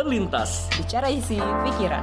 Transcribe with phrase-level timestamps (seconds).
[0.00, 2.00] Terlintas Bicara isi pikiran.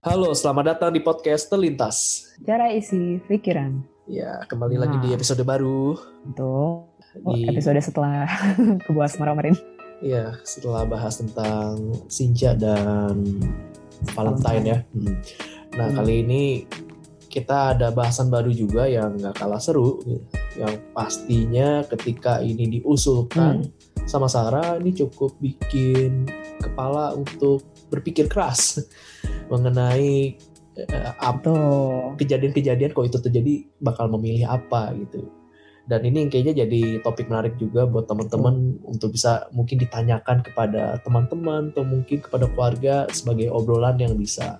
[0.00, 3.82] Halo, selamat datang di podcast Terlintas Bicara isi pikiran.
[4.06, 5.16] Ya, kembali lagi di Nah.
[5.18, 6.96] episode baru Untuk
[7.34, 8.24] Di- episode setelah
[8.86, 9.52] kebuas kemarin.
[9.98, 13.20] Ya, setelah bahas tentang Sinja dan
[14.12, 15.16] Valentine ya Hmm.
[15.74, 15.96] Nah, Hmm.
[15.98, 16.42] kali ini
[17.36, 20.00] kita ada bahasan baru juga yang gak kalah seru
[20.56, 23.68] Yang pastinya ketika ini diusulkan
[24.08, 26.24] sama Sarah ini cukup bikin
[26.62, 27.60] kepala untuk
[27.92, 28.80] berpikir keras
[29.52, 30.38] mengenai
[30.78, 31.52] eh, apa
[32.16, 35.28] kejadian-kejadian kok itu terjadi bakal memilih apa gitu.
[35.86, 41.70] Dan ini kayaknya jadi topik menarik juga buat teman-teman untuk bisa mungkin ditanyakan kepada teman-teman
[41.70, 44.58] atau mungkin kepada keluarga sebagai obrolan yang bisa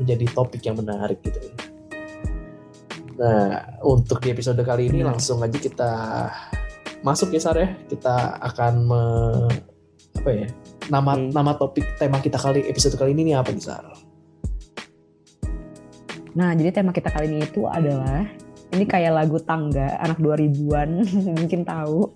[0.00, 1.69] menjadi topik yang menarik gitu.
[3.20, 5.92] Nah, untuk di episode kali ini langsung aja kita
[7.04, 7.68] masuk ya Sar ya.
[7.84, 9.02] Kita akan me,
[10.16, 10.46] apa ya?
[10.88, 11.28] Nama Oke.
[11.28, 13.84] nama topik tema kita kali episode kali ini nih apa nih Sar?
[16.32, 18.24] Nah, jadi tema kita kali ini itu adalah
[18.72, 21.04] ini kayak lagu tangga anak 2000-an
[21.44, 22.08] mungkin tahu.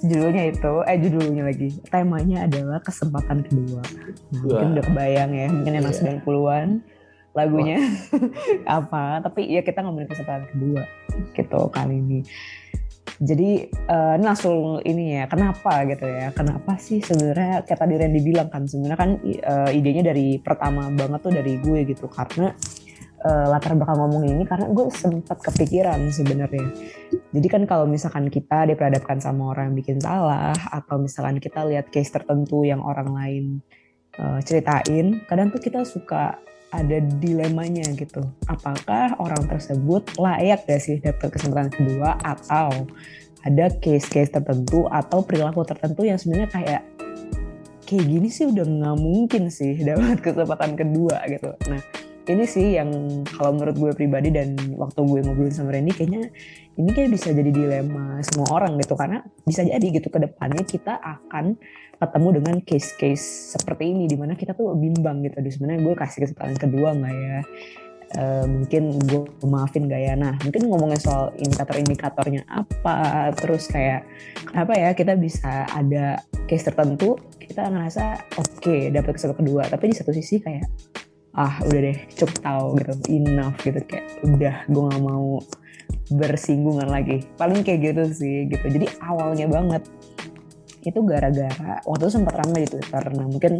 [0.00, 1.68] Judulnya itu, eh judulnya lagi.
[1.92, 3.84] Temanya adalah kesempatan kedua.
[3.84, 6.24] Nah, mungkin udah kebayang ya, mungkin anak Iya.
[6.24, 6.68] 90-an
[7.30, 7.78] lagunya
[8.78, 10.82] apa, tapi ya kita ngomongin kesempatan kedua
[11.34, 12.20] gitu kali ini.
[13.20, 16.32] Jadi eh, ini langsung ini ya, kenapa gitu ya?
[16.32, 21.20] Kenapa sih sebenarnya kayak tadi Randy bilang kan sebenarnya kan eh, idenya dari pertama banget
[21.20, 22.48] tuh dari gue gitu karena
[23.20, 26.64] eh, latar belakang ngomong ini karena gue sempat kepikiran sebenarnya.
[27.36, 31.92] Jadi kan kalau misalkan kita diperhadapkan sama orang yang bikin salah atau misalkan kita lihat
[31.92, 33.46] case tertentu yang orang lain
[34.44, 36.36] ceritain, kadang tuh kita suka
[36.70, 38.22] ada dilemanya gitu.
[38.46, 42.86] Apakah orang tersebut layak gak sih dapat kesempatan kedua atau
[43.42, 46.82] ada case-case tertentu atau perilaku tertentu yang sebenarnya kayak
[47.88, 51.50] kayak gini sih udah nggak mungkin sih dapat kesempatan kedua gitu.
[51.66, 51.80] Nah
[52.30, 52.90] ini sih yang
[53.26, 56.30] kalau menurut gue pribadi dan waktu gue ngobrolin sama Randy kayaknya
[56.78, 61.00] ini kayak bisa jadi dilema semua orang gitu karena bisa jadi gitu ke depannya kita
[61.00, 61.58] akan
[62.00, 65.36] ketemu dengan case-case seperti ini di mana kita tuh bimbang gitu.
[65.36, 67.38] Aduh sebenarnya gue kasih kesempatan kedua nggak ya?
[68.10, 70.18] Eh, mungkin gue maafin gak ya?
[70.18, 74.02] Nah mungkin ngomongin soal indikator-indikatornya apa terus kayak
[74.50, 76.18] apa ya kita bisa ada
[76.50, 79.62] case tertentu kita ngerasa oke dapat kesempatan kedua.
[79.70, 80.66] Tapi di satu sisi kayak
[81.38, 83.78] ah udah deh cukup tahu gitu enough gitu.
[83.86, 85.38] Kayak udah gue nggak mau
[86.10, 87.22] bersinggungan lagi.
[87.38, 88.66] Paling kayak gitu sih gitu.
[88.74, 89.86] Jadi awalnya banget
[90.80, 93.02] itu gara-gara waktu itu sempat ramai di Twitter.
[93.12, 93.52] Nah mungkin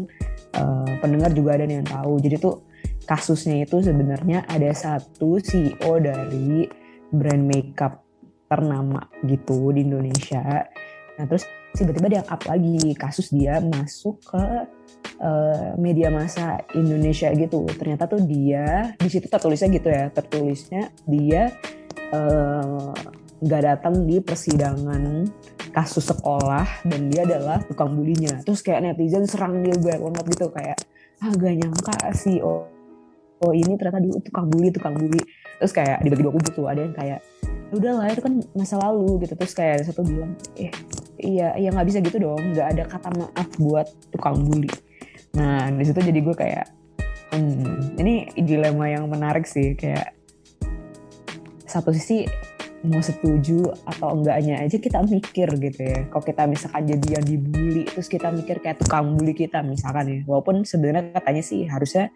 [0.57, 2.21] eh, pendengar juga ada yang tahu.
[2.21, 2.65] Jadi tuh
[3.05, 6.65] kasusnya itu sebenarnya ada satu CEO dari
[7.11, 8.07] brand makeup
[8.51, 10.43] ternama gitu di Indonesia.
[11.19, 11.45] Nah terus
[11.77, 12.97] tiba-tiba dia up lagi.
[12.97, 14.45] Kasus dia masuk ke
[15.21, 17.67] eh, media massa Indonesia gitu.
[17.77, 20.05] Ternyata tuh dia di situ tertulisnya gitu ya.
[20.11, 21.43] Tertulisnya dia
[22.11, 22.91] eh,
[23.41, 25.25] nggak datang di persidangan
[25.71, 28.43] kasus sekolah dan dia adalah tukang bulinya.
[28.43, 30.79] Terus kayak netizen serang dia banyak banget gitu kayak
[31.21, 32.65] ah nyangka sih oh,
[33.45, 35.21] oh ini ternyata dia tukang bully tukang bully
[35.61, 37.21] terus kayak dibagi dua kubu tuh ada yang kayak
[37.69, 39.37] "Ya udahlah itu kan masa lalu gitu.
[39.37, 40.73] Terus kayak ada satu bilang eh
[41.21, 44.73] iya iya nggak bisa gitu dong nggak ada kata maaf buat tukang bully
[45.37, 46.67] nah di situ jadi gue kayak
[47.37, 50.17] hmm, ini dilema yang menarik sih kayak
[51.69, 52.27] satu sisi
[52.81, 56.01] mau setuju atau enggaknya aja kita mikir gitu ya.
[56.09, 60.19] Kalau kita misalkan jadi yang dibully, terus kita mikir kayak tukang bully kita misalkan ya.
[60.25, 62.09] Walaupun sebenarnya katanya sih harusnya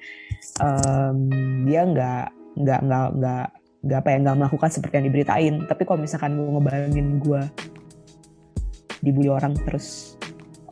[0.65, 1.29] em,
[1.69, 2.25] dia nggak
[2.57, 3.47] nggak nggak nggak
[3.85, 5.55] nggak apa ya nggak melakukan seperti yang diberitain.
[5.69, 7.41] Tapi kalau misalkan gue ngebayangin gue
[9.05, 10.17] dibully orang terus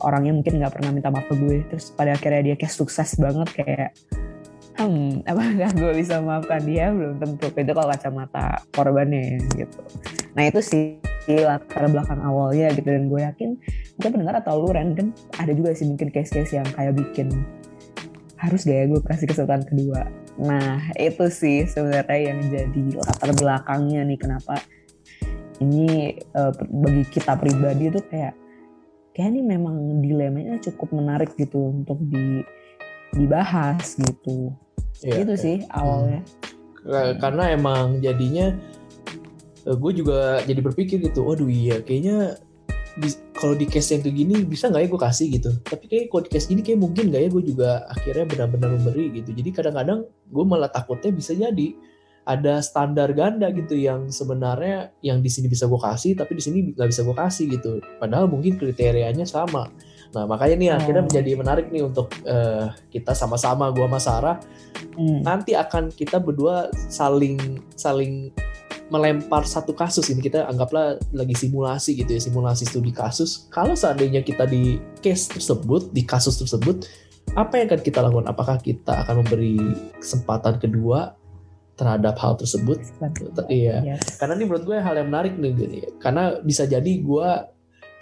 [0.01, 3.47] orangnya mungkin nggak pernah minta maaf ke gue, terus pada akhirnya dia kayak sukses banget
[3.55, 3.89] kayak
[4.77, 7.47] hmm, apakah gue bisa maafkan dia belum tentu.
[7.53, 9.79] Itu kalau kacamata korbannya ya, gitu.
[10.33, 10.83] Nah itu sih
[11.23, 13.55] latar belakang awalnya gitu dan gue yakin
[13.95, 17.31] mungkin pendengar atau lu kan ada juga sih mungkin case-case yang kayak bikin
[18.35, 20.03] harus gak ya gue kasih kesempatan kedua.
[20.43, 24.59] Nah itu sih sebenarnya yang jadi latar belakangnya nih kenapa
[25.63, 28.35] ini eh, bagi kita pribadi tuh kayak
[29.15, 32.43] kayak ini memang dilemanya cukup menarik gitu untuk di
[33.13, 34.51] dibahas gitu
[35.03, 35.43] Iya, itu iya.
[35.43, 36.21] sih awalnya.
[36.83, 38.55] Ka- karena emang jadinya
[39.63, 42.35] gue juga jadi berpikir gitu waduh iya kayaknya
[43.33, 45.51] kalau di case yang kayak gini bisa nggak ya gue kasih gitu?
[45.65, 49.05] Tapi kayak kalau di case gini kayak mungkin nggak ya gue juga akhirnya benar-benar memberi
[49.17, 49.33] gitu.
[49.33, 51.73] Jadi kadang-kadang gue malah takutnya bisa jadi
[52.23, 56.57] ada standar ganda gitu yang sebenarnya yang di sini bisa gue kasih tapi di sini
[56.77, 57.81] nggak bisa gue kasih gitu.
[57.97, 59.73] Padahal mungkin kriterianya sama
[60.13, 61.07] nah makanya nih akhirnya Oh.
[61.07, 64.37] menjadi menarik nih untuk eh, kita sama-sama gue sama Sarah
[64.93, 65.21] Hmm.
[65.21, 67.37] nanti akan kita berdua saling
[67.73, 68.29] saling
[68.85, 74.21] melempar satu kasus ini kita anggaplah lagi simulasi gitu ya simulasi studi kasus kalau seandainya
[74.21, 76.85] kita di case tersebut di kasus tersebut
[77.33, 79.57] apa yang akan kita lakukan apakah kita akan memberi
[79.95, 81.17] kesempatan kedua
[81.73, 82.77] terhadap hal tersebut
[83.49, 84.13] iya Yes.
[84.15, 85.79] karena ini menurut gue hal yang menarik nih gini.
[85.97, 87.29] karena bisa jadi gue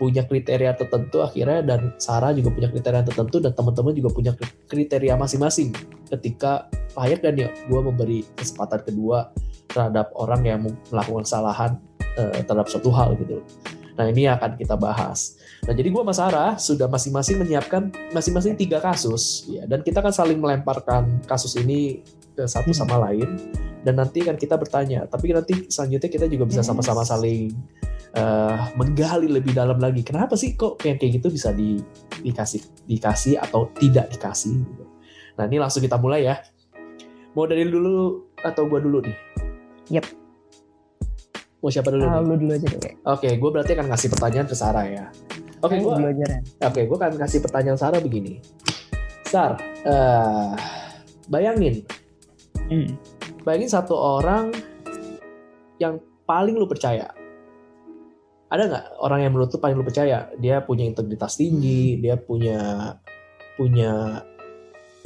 [0.02, 4.34] punya kriteria tertentu akhirnya dan Sarah juga punya kriteria tertentu dan teman-teman juga punya
[4.66, 5.78] kriteria masing-masing.
[6.10, 6.66] Ketika
[6.98, 9.30] layak dan ya gue memberi kesempatan kedua
[9.70, 10.60] terhadap orang yang
[10.90, 11.72] melakukan kesalahan
[12.18, 13.46] eh, terhadap suatu hal gitu.
[13.94, 15.38] Nah ini akan kita bahas.
[15.70, 19.70] Nah jadi gue sama Sarah sudah masing-masing menyiapkan masing-masing tiga kasus ya.
[19.70, 22.02] Dan kita akan saling melemparkan kasus ini
[22.34, 23.38] ke satu sama lain
[23.86, 25.06] dan nanti kan kita bertanya.
[25.06, 27.54] Tapi nanti selanjutnya kita juga bisa sama-sama saling
[28.16, 31.80] eh, menggali lebih dalam lagi kenapa sih kok yang kayak gitu bisa di,
[32.22, 34.84] dikasih dikasih atau tidak dikasih gitu.
[35.40, 36.36] nah ini langsung kita mulai ya
[37.32, 37.96] mau dari lu dulu
[38.44, 39.18] atau gua dulu nih
[39.92, 40.06] Yep.
[41.60, 42.22] mau siapa dulu nih?
[42.24, 42.94] lu dulu aja deh.
[43.04, 45.06] oke gue berarti akan ngasih pertanyaan ke Sarah ya
[45.62, 45.94] oke Eh, gue.
[46.62, 48.42] Oke, gue akan kasih pertanyaan Sarah begini.
[49.30, 50.52] Sar, eh,
[51.30, 51.86] bayangin,
[52.68, 52.98] Hmm.
[53.46, 54.50] bayangin satu orang
[55.78, 57.08] yang paling lu percaya.
[58.52, 60.28] Ada nggak orang yang menurut lu paling lu percaya?
[60.36, 62.92] Dia punya integritas tinggi, dia punya
[63.56, 64.20] punya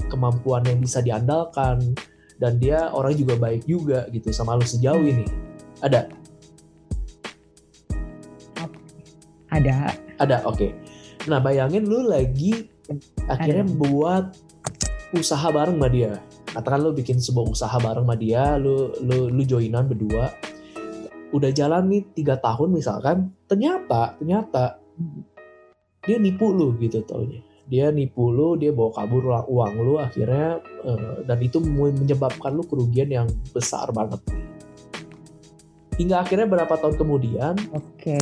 [0.09, 1.93] kemampuan yang bisa diandalkan,
[2.41, 5.25] dan dia orang juga baik juga gitu sama lu sejauh ini.
[5.85, 6.09] Ada,
[9.53, 9.93] Ada.
[10.17, 10.73] ada, oke.
[11.29, 12.67] Nah, bayangin lu lagi
[13.29, 13.77] akhirnya Ada.
[13.77, 14.25] buat
[15.15, 16.11] usaha bareng sama dia
[16.51, 20.31] katakan lu bikin sebuah usaha bareng sama dia lu lu lu joinan berdua
[21.33, 24.77] udah jalan nih tiga tahun misalkan ternyata ternyata
[26.05, 31.25] dia nipu lu gitu taunya dia nipu lu dia bawa kabur uang, lu akhirnya eh,
[31.25, 34.21] dan itu menyebabkan lu kerugian yang besar banget
[35.97, 38.19] hingga akhirnya berapa tahun kemudian Oke.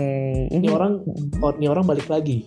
[0.47, 1.43] ini orang Hmm.
[1.43, 2.45] oh, ini orang balik lagi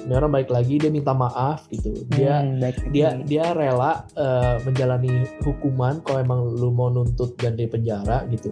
[0.00, 2.88] ini orang balik lagi dia minta maaf gitu dia Hmm, baik.
[2.94, 8.48] dia dia rela eh, menjalani hukuman kalau emang lu mau nuntut dan di penjara gitu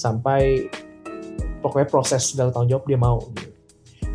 [0.00, 0.64] sampai
[1.60, 3.52] pokoknya proses segala tanggung jawab dia mau gitu.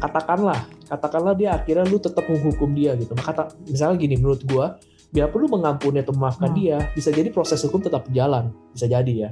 [0.01, 4.81] katakanlah katakanlah dia akhirnya lu tetap menghukum dia gitu Nah, kata misalnya gini menurut gua
[5.13, 6.57] biarpun lu mengampuni atau memaafkan Hmm.
[6.57, 9.29] dia bisa jadi proses hukum tetap berjalan bisa jadi ya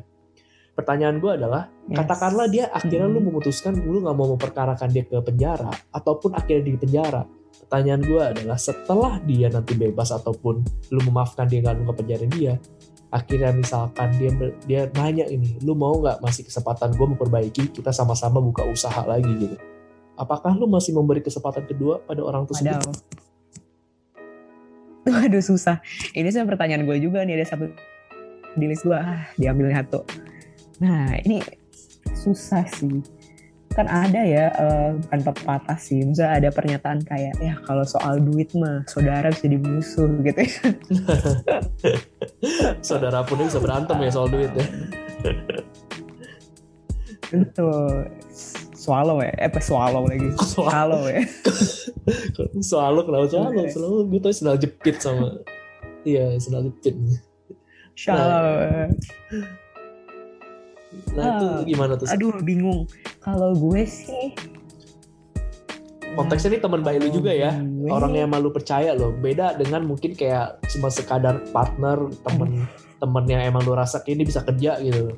[0.74, 1.98] pertanyaan gua adalah Yes.
[2.00, 3.28] katakanlah dia akhirnya lu Hmm.
[3.34, 7.22] memutuskan lu nggak mau memperkarakan dia ke penjara ataupun akhirnya di penjara
[7.54, 12.26] pertanyaan gue adalah setelah dia nanti bebas ataupun lu memaafkan dia nggak lu ke penjara
[12.30, 12.54] dia
[13.14, 14.34] akhirnya misalkan dia
[14.66, 19.30] dia nanya ini lu mau nggak masih kesempatan gue memperbaiki kita sama-sama buka usaha lagi
[19.38, 19.58] gitu
[20.18, 23.22] apakah lu masih memberi kesempatan kedua pada orang tersebut Wadaw.
[25.04, 25.84] Waduh susah.
[26.16, 27.68] Ini sebenarnya pertanyaan gue juga nih ada satu
[28.56, 28.96] di list gue.
[28.96, 30.08] Ah, diambil satu.
[30.80, 31.44] Nah ini
[32.16, 33.04] susah sih.
[33.74, 36.06] Kan ada ya, eh, bukan pepatah sih.
[36.06, 40.62] Misalnya ada pernyataan kayak, ya kalau soal duit mah saudara bisa jadi musuh gitu ya.
[42.88, 44.68] saudara pun bisa berantem ya soal duit ya
[47.34, 47.70] Itu
[48.78, 50.30] swallow ya, eh swallow lagi.
[50.38, 51.26] Swallow ya.
[52.60, 55.40] soal lu kenapa soal lu selalu gue tau sendal jepit sama
[56.04, 56.96] iya sendal jepit
[57.96, 58.20] Swallow.
[58.20, 58.88] nah
[61.08, 61.62] itu Ah.
[61.62, 62.90] gimana tuh Aduh bingung.
[63.20, 64.34] Kalau gue sih
[66.14, 69.82] konteksnya ini teman baik lu juga ya Gue- orang yang malu percaya loh beda dengan
[69.82, 72.70] mungkin kayak cuma sekadar partner temen
[73.02, 75.18] temen yang emang lu rasa ini bisa kerja gitu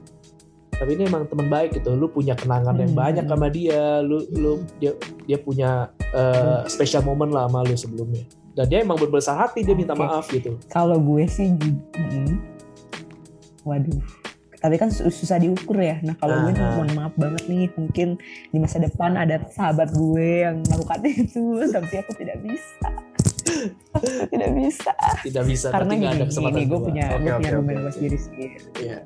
[0.72, 3.01] tapi ini emang teman baik gitu lu punya kenangan yang Hmm.
[3.01, 8.24] banyak sama dia lu lu dia dia punya uh, special moment lah sama lu sebelumnya
[8.53, 10.00] dan dia emang berbesar hati dia minta Oke.
[10.01, 12.39] maaf gitu Kalau gue sih, mm,
[13.63, 14.00] waduh.
[14.65, 16.01] Tapi kan sus- susah diukur ya.
[16.01, 16.74] Nah kalau gue Ah.
[16.74, 18.17] mohon maaf banget nih, mungkin
[18.50, 22.89] di masa depan ada sahabat gue yang melakukan itu, tapi aku tidak bisa.
[23.93, 24.91] Aku tidak bisa.
[25.22, 27.93] tidak bisa Karena gini, ada kesempatan gini gue punya, Oke, gue oke, punya gue oke.
[27.93, 28.48] sendiri sih.
[28.81, 28.98] Iya.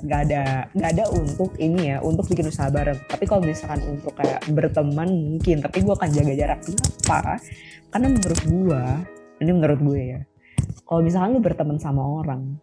[0.00, 2.96] Nggak ada, nggak ada untuk ini ya, untuk bikin usaha bareng.
[3.04, 6.58] Tapi kalau misalkan untuk kayak berteman mungkin, tapi gue akan jaga jarak.
[6.62, 7.36] Kenapa?
[7.90, 8.82] Karena menurut gue,
[9.36, 10.20] ini menurut gue ya,
[10.82, 12.56] kalau misalkan lu berteman sama orang,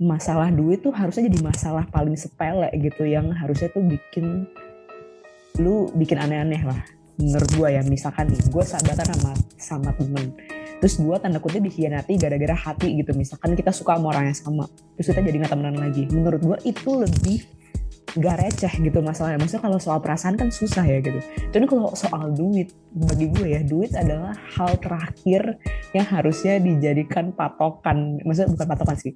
[0.00, 4.48] masalah duit tuh harusnya jadi masalah paling sepele gitu yang harusnya tuh bikin
[5.60, 6.80] lu bikin aneh-aneh lah
[7.20, 7.82] menurut gue ya.
[7.84, 10.32] Misalkan nih gue sahabatan sama sama temen.
[10.80, 13.12] Terus dua tanda kutip dikhianati gara-gara hati gitu.
[13.12, 14.64] Misalkan kita suka sama orang yang sama
[14.96, 16.08] terus kita jadi nggak temenan lagi.
[16.08, 17.38] Menurut gue itu lebih
[18.18, 19.38] gak receh gitu masalahnya.
[19.38, 21.22] Maksudnya kalau soal perasaan kan susah ya gitu.
[21.54, 25.60] Tapi kalau soal duit bagi gue ya duit adalah hal terakhir
[25.94, 28.18] yang harusnya dijadikan patokan.
[28.26, 29.12] Maksudnya bukan patokan sih.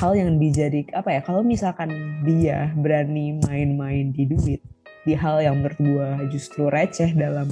[0.00, 1.90] Hal yang dijadi apa ya kalau misalkan
[2.24, 4.60] dia berani main-main di duit
[5.04, 7.48] di hal yang menurut gue justru receh dalam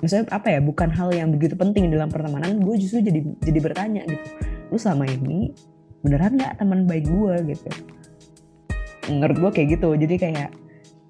[0.00, 4.02] maksudnya apa ya bukan hal yang begitu penting dalam pertemanan gue justru jadi jadi bertanya
[4.08, 4.26] gitu.
[4.72, 5.52] Lu selama ini
[6.04, 7.93] beneran nggak teman baik gue gitu
[9.08, 9.94] menurut gue kayak gitu.
[9.96, 10.50] Jadi kayak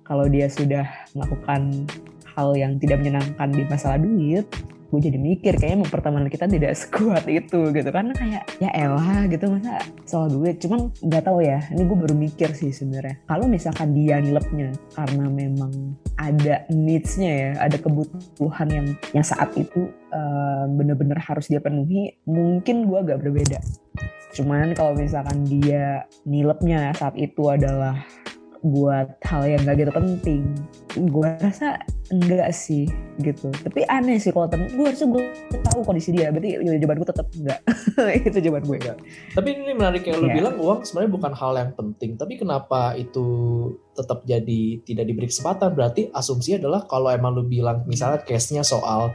[0.04, 0.84] kalau dia sudah
[1.16, 1.88] melakukan
[2.34, 4.46] hal yang tidak menyenangkan di masalah duit
[4.94, 7.88] gue jadi mikir kayaknya pertemanan kita tidak sekuat itu gitu.
[7.90, 10.62] Karena kayak ya elah gitu masa soal duit?
[10.62, 13.18] Cuman nggak tahu ya ini gue baru mikir sih sebenarnya.
[13.26, 19.90] Kalau misalkan dia nilepnya karena memang ada needs-nya ya ada kebutuhan yang yang saat itu
[20.14, 23.58] uh, bener-bener harus dia penuhi mungkin gue agak berbeda
[24.34, 28.02] Cuman kalau misalkan dia nilepnya saat itu adalah
[28.64, 30.42] buat hal yang gak gitu penting,
[30.96, 31.76] gue rasa
[32.08, 32.88] enggak sih
[33.20, 33.52] gitu.
[33.52, 35.24] Tapi aneh sih kalau temen gue harusnya gue
[35.60, 36.32] tahu kondisi dia.
[36.32, 37.60] Berarti ya, jawaban gue tetap enggak.
[38.32, 38.98] itu jawaban gue enggak.
[39.36, 40.24] Tapi ini menarik yang yeah.
[40.24, 42.10] lo bilang uang sebenarnya bukan hal yang penting.
[42.16, 43.26] Tapi kenapa itu
[43.92, 45.76] tetap jadi tidak diberi kesempatan?
[45.76, 49.12] Berarti asumsi adalah kalau emang lo bilang misalnya case-nya soal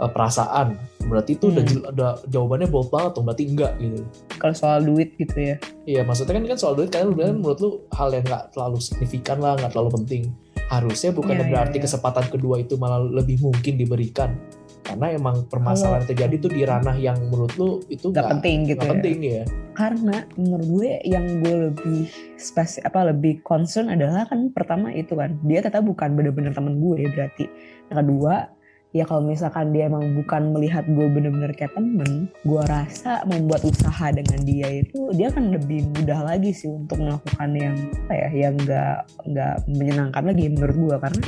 [0.00, 0.74] uh, perasaan
[1.06, 1.54] berarti itu hmm.
[1.54, 4.00] udah, udah jawabannya bold banget tuh berarti enggak gitu
[4.40, 7.38] kalau soal duit gitu ya iya maksudnya kan kan soal duit kalian udah hmm.
[7.44, 10.22] menurut lu hal yang nggak terlalu signifikan lah nggak terlalu penting
[10.70, 11.84] harusnya bukan ya, berarti ya, ya.
[11.90, 14.38] kesempatan kedua itu malah lebih mungkin diberikan
[14.86, 18.80] karena emang permasalahan yang terjadi tuh di ranah yang menurut lu itu nggak penting gitu
[18.80, 18.92] gak ya.
[18.96, 19.42] penting ya
[19.74, 22.00] karena menurut gue yang gue lebih
[22.38, 27.06] spesifik apa lebih concern adalah kan pertama itu kan dia tetap bukan bener-bener temen gue
[27.06, 27.44] berarti
[27.90, 28.50] yang kedua
[28.90, 34.10] ya kalau misalkan dia emang bukan melihat gue bener-bener kayak temen gue rasa membuat usaha
[34.10, 38.54] dengan dia itu dia akan lebih mudah lagi sih untuk melakukan yang apa ya yang
[38.58, 38.96] nggak
[39.30, 41.24] nggak menyenangkan lagi menurut gue karena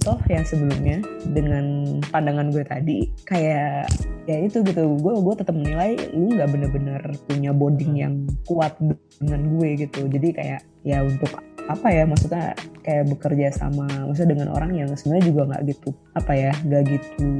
[0.00, 1.00] toh yang sebelumnya
[1.32, 3.88] dengan pandangan gue tadi kayak
[4.26, 4.96] ya itu gitu.
[5.00, 8.76] Gue gue tetap menilai lu nggak bener-bener punya bonding yang kuat
[9.20, 10.06] dengan gue gitu.
[10.06, 11.30] Jadi kayak ya untuk
[11.66, 12.54] apa ya maksudnya
[12.86, 17.30] kayak bekerja sama maksudnya dengan orang yang sebenarnya juga nggak gitu apa ya nggak gitu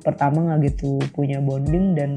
[0.00, 2.16] pertama nggak gitu punya bonding dan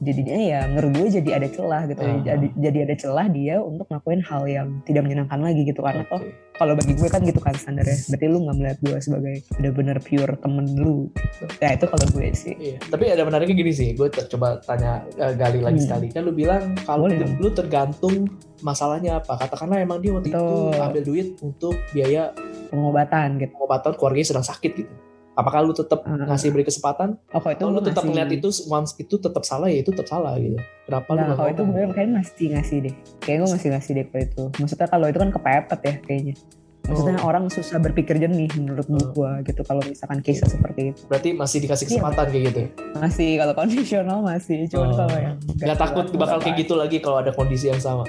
[0.00, 2.24] jadinya ya menurut gue jadi ada celah gitu uh-huh.
[2.24, 6.10] jadi jadi ada celah dia untuk ngelakuin hal yang tidak menyenangkan lagi gitu karena okay.
[6.10, 6.22] toh
[6.60, 10.34] kalau bagi gue kan gitu kan standarnya berarti lu nggak melihat gue sebagai bener-bener pure
[10.40, 11.44] temen lu gitu.
[11.60, 12.76] ya itu kalau gue sih iya.
[12.88, 15.86] tapi ada menariknya gini sih gue coba tanya uh, gali lagi hmm.
[15.88, 18.28] sekali kan lu bilang kalau lu tergantung
[18.60, 20.44] masalahnya apa katakanlah emang dia waktu Betul.
[20.44, 22.32] itu ambil duit untuk biaya
[22.68, 24.92] pengobatan gitu pengobatan keluarganya sedang sakit gitu
[25.38, 27.18] apakah lu tetap uh, ngasih beri kesempatan?
[27.34, 30.58] Oh itu lu tetap melihat itu once itu tetap salah ya itu tetap salah gitu.
[30.86, 32.94] Kenapa nah, lu kalau itu gue kayaknya masih ngasih deh.
[33.22, 34.44] Kayak gue masih ngasih deh kalau itu.
[34.58, 36.34] Maksudnya kalau itu kan kepepet ya kayaknya.
[36.80, 37.28] Maksudnya oh.
[37.30, 39.12] orang susah berpikir jernih menurut oh.
[39.14, 41.00] gue gitu kalau misalkan case seperti itu.
[41.06, 41.90] Berarti masih dikasih iya.
[41.94, 42.32] kesempatan iya.
[42.32, 42.62] kayak gitu
[43.00, 44.96] masih kalau kondisional masih cuman oh.
[44.98, 48.04] kalau yang nggak takut bakal kayak gitu lagi kalau ada kondisi yang sama?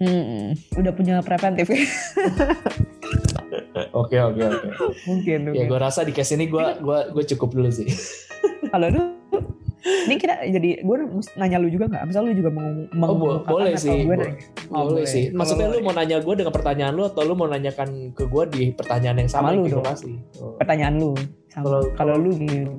[0.00, 1.80] Hmm, udah punya preventif ya.
[3.94, 4.68] Oke oke oke.
[5.06, 5.40] Mungkin.
[5.54, 7.88] Ya gue rasa di case ini gue gua gue cukup dulu sih.
[8.72, 9.02] Kalau lu
[9.80, 10.96] ini kita jadi gue
[11.40, 12.02] nanya lu juga nggak?
[12.06, 14.06] Misal lu juga mau oh, bo boleh sih.
[14.06, 14.36] Gue nanya.
[14.70, 15.24] Oh, boleh, boleh sih.
[15.32, 18.62] Maksudnya lu mau nanya gue dengan pertanyaan lu atau lu mau nanyakan ke gue di
[18.76, 19.84] pertanyaan yang sama, sama lu dong.
[20.40, 20.54] Oh.
[20.60, 21.12] Pertanyaan lu.
[21.50, 22.32] Kalau kalau lu.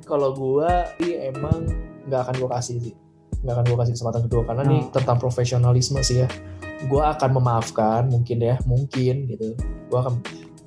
[0.06, 0.70] Kalau gue
[1.02, 1.66] sih emang
[2.08, 2.94] nggak akan gue kasih sih.
[3.42, 4.70] Nggak akan gue kasih kesempatan kedua karena oh.
[4.70, 6.28] nih tentang profesionalisme sih ya
[6.86, 9.54] gue akan memaafkan mungkin ya mungkin gitu
[9.86, 10.18] gue akan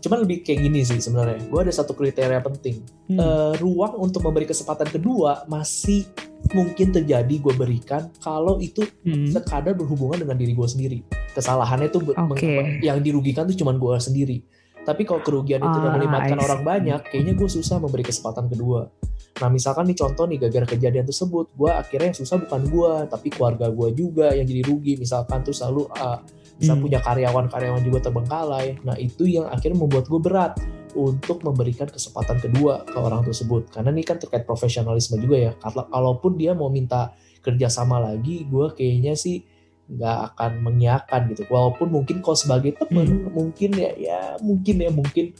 [0.05, 3.17] cuman lebih kayak gini sih sebenarnya gue ada satu kriteria penting hmm.
[3.17, 6.05] uh, ruang untuk memberi kesempatan kedua masih
[6.53, 9.33] mungkin terjadi gue berikan kalau itu hmm.
[9.33, 10.99] sekadar berhubungan dengan diri gue sendiri
[11.33, 12.85] kesalahannya itu okay.
[12.85, 14.37] yang dirugikan tuh cuman gue sendiri
[14.85, 18.93] tapi kalau kerugian itu ah, melibatkan orang banyak kayaknya gue susah memberi kesempatan kedua
[19.35, 23.27] Nah misalkan nih contoh nih gara-gara kejadian tersebut, gue akhirnya yang susah bukan gue, tapi
[23.27, 24.95] keluarga gue juga yang jadi rugi.
[24.95, 26.23] Misalkan tuh selalu uh,
[26.55, 26.81] bisa hmm.
[26.81, 28.79] punya karyawan-karyawan juga terbengkalai.
[28.83, 30.53] Nah itu yang akhirnya membuat gue berat
[30.95, 33.67] untuk memberikan kesempatan kedua ke orang tersebut.
[33.71, 35.51] Karena ini kan terkait profesionalisme juga ya.
[35.59, 37.11] Karena kalaupun dia mau minta
[37.43, 39.43] kerjasama lagi, gue kayaknya sih
[39.91, 41.43] nggak akan mengiakan gitu.
[41.51, 43.35] Walaupun mungkin kalau sebagai teman hmm.
[43.35, 45.35] mungkin ya ya mungkin ya mungkin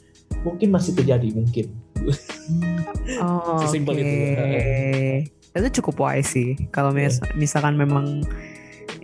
[0.46, 1.66] mungkin masih terjadi mungkin
[3.18, 5.26] oh, sesimpel okay.
[5.56, 7.10] itu itu cukup wise sih kalau yeah.
[7.34, 8.22] misalkan memang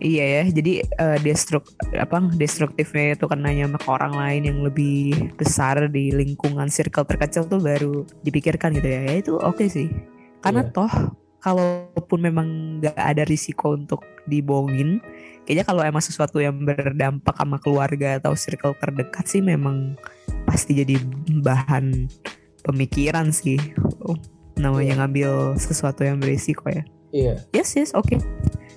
[0.02, 1.62] Iya ya, jadi uh, destruk
[1.94, 7.62] apa destruktifnya itu nanya sama orang lain yang lebih besar di lingkungan circle terkecil tuh
[7.62, 9.00] baru dipikirkan gitu ya.
[9.06, 9.88] Ya itu oke okay sih.
[10.42, 10.74] karena Iya.
[10.74, 10.92] toh
[11.38, 12.46] kalaupun memang
[12.82, 14.98] nggak ada risiko untuk dibohongin
[15.46, 19.94] kayaknya kalau emang sesuatu yang berdampak sama keluarga atau circle terdekat sih memang
[20.42, 20.98] pasti jadi
[21.46, 22.10] bahan
[22.66, 23.54] pemikiran sih
[24.02, 24.18] Oh,
[24.58, 24.98] namanya Iya.
[24.98, 25.30] ngambil
[25.62, 26.82] sesuatu yang berisiko ya
[27.14, 27.34] Iya.
[27.54, 28.18] yes yes oke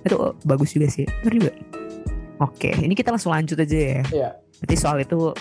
[0.06, 1.52] itu bagus juga sih benar juga
[2.40, 4.30] oke ini kita langsung lanjut aja ya Iya.
[4.62, 5.36] Berarti soal itu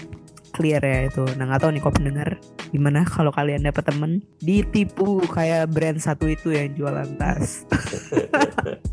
[0.55, 1.23] clear ya itu.
[1.39, 2.29] Nah nggak tahu nih kok pendengar
[2.71, 7.67] gimana kalau kalian dapat temen ditipu kayak brand satu itu yang jualan tas.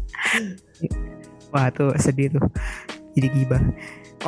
[1.54, 2.46] Wah tuh sedih tuh.
[3.18, 3.62] Jadi gibah.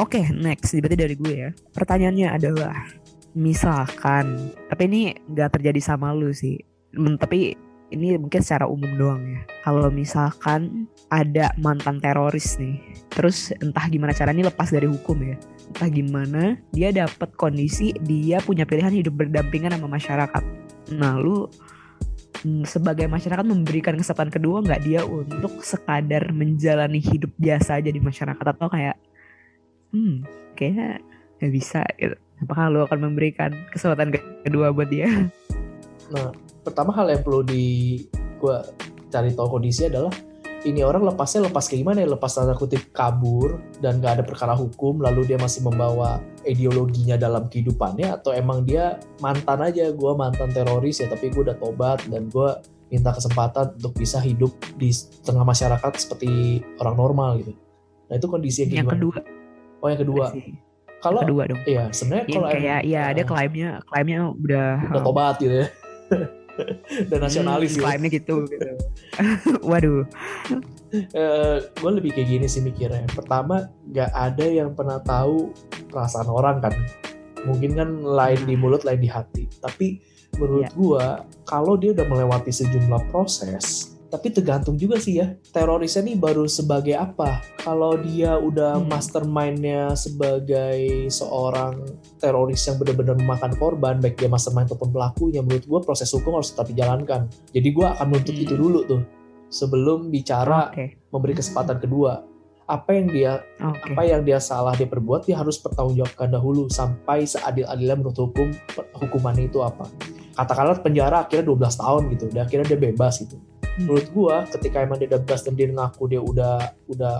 [0.01, 1.49] Oke next berarti dari gue ya.
[1.73, 2.75] Pertanyaannya adalah
[3.33, 6.57] misalkan tapi ini nggak terjadi sama lu sih.
[6.93, 7.57] Tapi
[7.93, 9.41] ini mungkin secara umum doang ya.
[9.63, 12.81] Kalau misalkan ada mantan teroris nih,
[13.13, 15.37] terus entah gimana caranya lepas dari hukum ya
[15.73, 20.43] entah gimana dia dapat kondisi dia punya pilihan hidup berdampingan sama masyarakat.
[20.93, 21.49] Nah lu
[22.45, 27.97] mm, sebagai masyarakat memberikan kesempatan kedua nggak dia untuk sekadar menjalani hidup biasa aja di
[27.97, 29.01] masyarakat atau kayak
[29.89, 31.01] hmm kayaknya
[31.41, 32.15] nggak bisa gitu.
[32.45, 35.09] Apakah lu akan memberikan kesempatan ke- kedua buat dia?
[36.11, 36.29] Nah,
[36.63, 37.63] pertama hal yang perlu di
[38.39, 38.63] gua
[39.11, 40.09] cari tahu kondisi adalah
[40.63, 44.55] ini orang lepasnya lepas kayak gimana ya lepas tanda kutip kabur dan nggak ada perkara
[44.55, 50.55] hukum lalu dia masih membawa ideologinya dalam kehidupannya atau emang dia mantan aja gua mantan
[50.55, 54.93] teroris ya tapi gue udah tobat dan gua minta kesempatan untuk bisa hidup di
[55.25, 57.53] tengah masyarakat seperti orang normal gitu
[58.07, 58.95] nah itu kondisi yang yang gimana?
[58.95, 59.17] kedua.
[59.83, 60.43] oh yang kedua sih.
[61.03, 61.59] kalau kedua dong.
[61.67, 65.67] iya sebenarnya Yang kalau kayak ya ada Ah, klaimnya klaimnya udah udah tobat gitu ya
[67.09, 68.67] dan nasionalis Hmm, gitu klaimnya gitu gitu.
[69.69, 70.03] Waduh.
[71.73, 73.09] gue lebih kayak gini sih mikirnya.
[73.09, 75.49] Pertama, nggak ada yang pernah tahu
[75.89, 76.73] perasaan orang kan.
[77.43, 79.49] Mungkin kan lain di mulut, lain di hati.
[79.57, 79.99] Tapi
[80.37, 80.77] menurut Iya.
[80.77, 81.05] gua,
[81.43, 85.33] kalau dia udah melewati sejumlah proses, tapi tergantung juga sih ya.
[85.49, 87.41] Terorisnya nih baru sebagai apa?
[87.57, 88.85] Kalau dia udah Hmm.
[88.85, 91.81] mastermindnya sebagai seorang
[92.21, 96.53] teroris yang benar-benar memakan korban, baik dia mastermind ataupun pelakunya, menurut gua proses hukum harus
[96.53, 97.25] tetap dijalankan.
[97.49, 98.43] Jadi gua akan menuntut Hmm.
[98.45, 99.01] itu dulu tuh
[99.49, 101.01] sebelum bicara Oke.
[101.09, 102.21] memberi kesempatan kedua.
[102.69, 103.91] Apa yang dia Oke.
[103.91, 108.53] apa yang dia salah dia perbuat dia harus pertanggungjawabkan dahulu sampai seadil-adilnya menurut hukum
[108.93, 109.89] hukumannya itu apa.
[110.37, 113.37] Katakanlah penjara akhirnya 12 tahun gitu, dan akhirnya dia bebas gitu.
[113.73, 113.89] Hmm.
[113.89, 116.55] Menurut gua ketika emang dia udah bebas dan dia ngaku dia udah
[116.85, 117.15] udah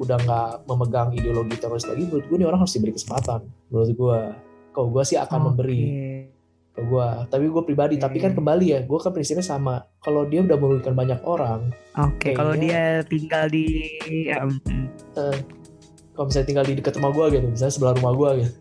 [0.00, 3.40] udah nggak memegang ideologi teroris lagi, menurut gua nih orang harus diberi kesempatan.
[3.68, 4.18] Menurut gua,
[4.72, 6.08] kalau gua sih akan memberi Oke.
[6.72, 7.28] ke gua.
[7.28, 9.84] Tapi gua pribadi, tapi kan kembali ya, gua kan prinsipnya sama.
[10.00, 11.68] Kalau dia udah merugikan banyak orang,
[12.00, 13.64] Oke, kalau Kayaknya- dia tinggal di
[14.24, 14.88] ya, mm,
[16.16, 18.52] kalau misalnya tinggal di dekat rumah gua gitu, misalnya sebelah rumah gua gitu.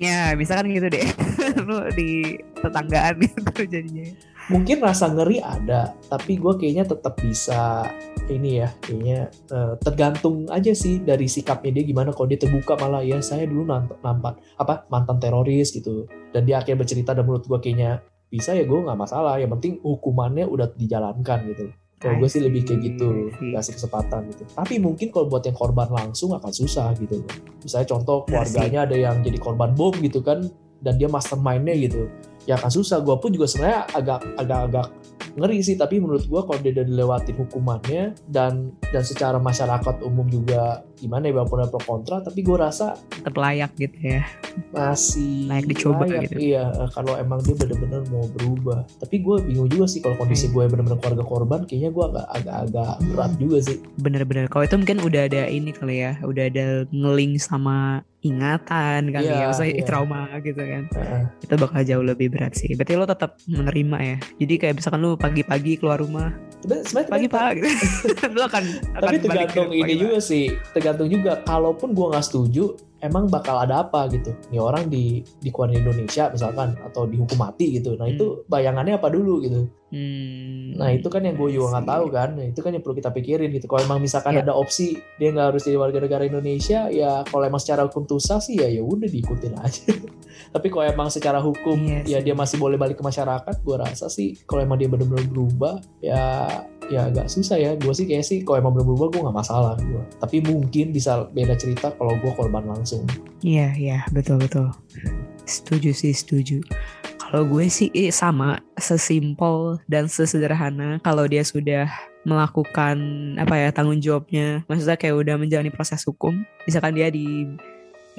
[0.00, 1.04] ya misalkan gitu deh.
[1.68, 4.31] Lu di tetanggaan gitu jadinya.
[4.50, 7.86] Mungkin rasa ngeri ada tapi gue kayaknya tetap bisa
[8.30, 12.14] ini ya kayaknya eh, tergantung aja sih dari sikapnya dia gimana.
[12.14, 16.06] Kalau dia terbuka malah ya saya dulu nampak, apa mantan teroris gitu.
[16.30, 18.00] Dan dia akhirnya bercerita dan menurut gue kayaknya
[18.30, 19.36] bisa ya gue nggak masalah.
[19.42, 21.64] Yang penting hukumannya udah dijalankan gitu.
[22.02, 24.42] Kalau gue sih lebih kayak gitu kasih kesempatan gitu.
[24.58, 27.22] Tapi mungkin kalau buat yang korban langsung akan susah gitu.
[27.22, 30.42] Loh misalnya contoh keluarganya ada yang jadi korban bom gitu kan
[30.82, 32.10] dan dia mastermindnya gitu
[32.48, 33.00] ya akan susah.
[33.02, 34.86] Gue pun juga sebenarnya agak agak agak
[35.38, 35.76] ngeri sih.
[35.78, 41.26] Tapi menurut gue kalau dia udah dilewatin hukumannya dan dan secara masyarakat umum juga gimana
[41.26, 44.22] ya walaupun ada pro kontra tapi gue rasa Tetap layak gitu ya.
[44.70, 46.36] masih Layak dicoba layak, gitu.
[46.38, 50.44] iya eh, kalau emang dia bener-bener mau berubah tapi gue bingung juga sih kalau kondisi
[50.44, 50.54] Hmm.
[50.54, 54.46] gue bener-bener keluarga korban kayaknya gue agak agak agak berat juga sih Bener-bener.
[54.46, 59.34] Kalau itu mungkin udah ada ini kali ya, udah ada ngeling sama ingatan kali Iya,
[59.36, 59.84] ya, maksudnya iya.
[59.84, 60.82] trauma gitu kan.
[60.90, 61.22] Heeh.
[61.40, 62.70] Itu bakal jauh lebih berat sih.
[62.70, 64.16] Berarti lo tetap menerima ya.
[64.36, 67.68] Jadi kayak misalkan lu pagi-pagi keluar rumah, Tapi sebenarnya pagi pak, gitu.
[68.34, 68.62] lu akan
[68.94, 71.40] tapi tergantung ini juga sih tergantung juga.
[71.42, 74.30] Kalaupun gue nggak setuju emang bakal ada apa gitu?
[74.48, 77.96] Nih orang di dikeluarin Indonesia misalkan atau dihukum mati gitu.
[77.96, 79.66] Nah itu bayangannya apa dulu gitu?
[79.92, 82.28] Hmm, nah itu kan yang gue juga nggak tahu kan.
[82.32, 83.68] Nah, itu kan yang perlu kita pikirin gitu.
[83.68, 84.40] Kalau emang misalkan Ya.
[84.40, 88.16] ada opsi dia nggak harus jadi warga negara Indonesia ya kalau emang secara hukum tuh
[88.16, 89.92] sah sih ya ya udah diikutin aja
[90.52, 94.06] tapi kalau emang secara hukum Iya ya dia masih boleh balik ke masyarakat gue rasa
[94.12, 96.46] sih kalau emang dia benar-benar berubah ya
[96.92, 97.72] ya agak susah ya.
[97.80, 101.26] Gue sih kayak sih kalau emang benar berubah gue nggak masalah gue tapi mungkin bisa
[101.32, 103.08] beda cerita kalau gue korban langsung.
[103.42, 104.70] Iya, iya, betul betul.
[105.48, 106.62] Setuju sih, setuju.
[107.18, 111.88] Kalau gue sih eh, sama, sesimpel dan sesederhana kalau dia sudah
[112.22, 112.94] melakukan
[113.40, 117.50] apa ya tanggung jawabnya, maksudnya kayak udah menjalani proses hukum, misalkan dia di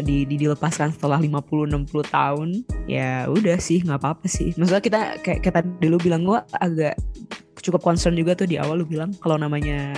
[0.01, 2.49] di, di dilepaskan setelah 50 60 tahun
[2.89, 4.57] ya udah sih nggak apa-apa sih.
[4.57, 6.97] Maksudnya kita kayak kita dulu bilang gua agak
[7.61, 9.93] cukup concern juga tuh di awal lu bilang kalau namanya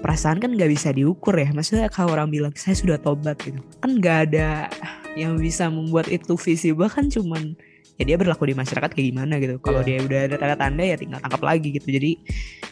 [0.00, 1.50] perasaan kan nggak bisa diukur ya.
[1.50, 3.58] Maksudnya kalau orang bilang saya sudah tobat gitu.
[3.82, 4.70] Kan nggak ada
[5.18, 7.58] yang bisa membuat itu visible kan cuman
[8.02, 9.86] ya dia berlaku di masyarakat kayak gimana gitu kalau Iya.
[9.86, 12.10] dia udah ada tanda-tanda ya tinggal tangkap lagi gitu jadi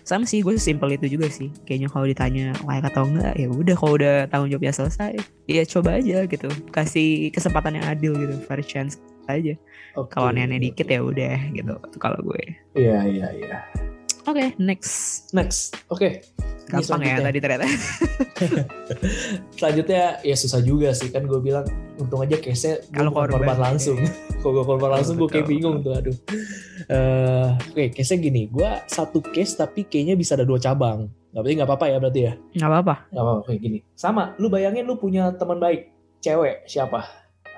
[0.02, 3.74] sama sih gue simpel itu juga sih kayaknya kalau ditanya layak atau enggak ya udah
[3.74, 5.14] kalau udah tanggung jawabnya selesai
[5.46, 9.54] ya coba aja gitu kasih kesempatan yang adil gitu fair chance aja
[9.94, 10.10] Oke.
[10.10, 12.42] kalau aneh-aneh dikit ya udah gitu Itu kalau gue
[12.74, 13.56] Iya iya iya.
[14.24, 15.78] oke next Next.
[15.86, 16.26] Oke.
[16.66, 17.66] Ini gampang ya tadi ternyata
[19.54, 21.66] Selanjutnya ya susah juga sih kan gue bilang
[21.98, 23.98] untung aja case-nya gue Kalau korban, korban langsung.
[24.40, 26.16] Kalau gue korban langsung gue kayak bingung tuh aduh.
[26.88, 31.12] Eh, Oke case-nya gini, gue satu case tapi kayaknya bisa ada dua cabang.
[31.30, 32.32] Gak berarti nggak apa-apa ya berarti ya?
[32.58, 33.78] nggak apa-apa Gak apa-apa kayak gini.
[33.94, 37.06] Sama, lu bayangin lu punya teman baik cewek siapa?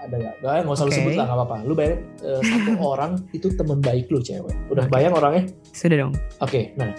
[0.03, 0.35] Ada nggak?
[0.43, 0.99] Gak, nggak usah lu Oke.
[0.99, 1.57] sebut lah nggak apa-apa.
[1.65, 4.53] Lu bayangin eh, satu orang itu teman baik lu cewek.
[4.69, 4.93] Udah Oke.
[4.93, 5.47] bayang orangnya?
[5.73, 6.91] sudah dong Oke, nah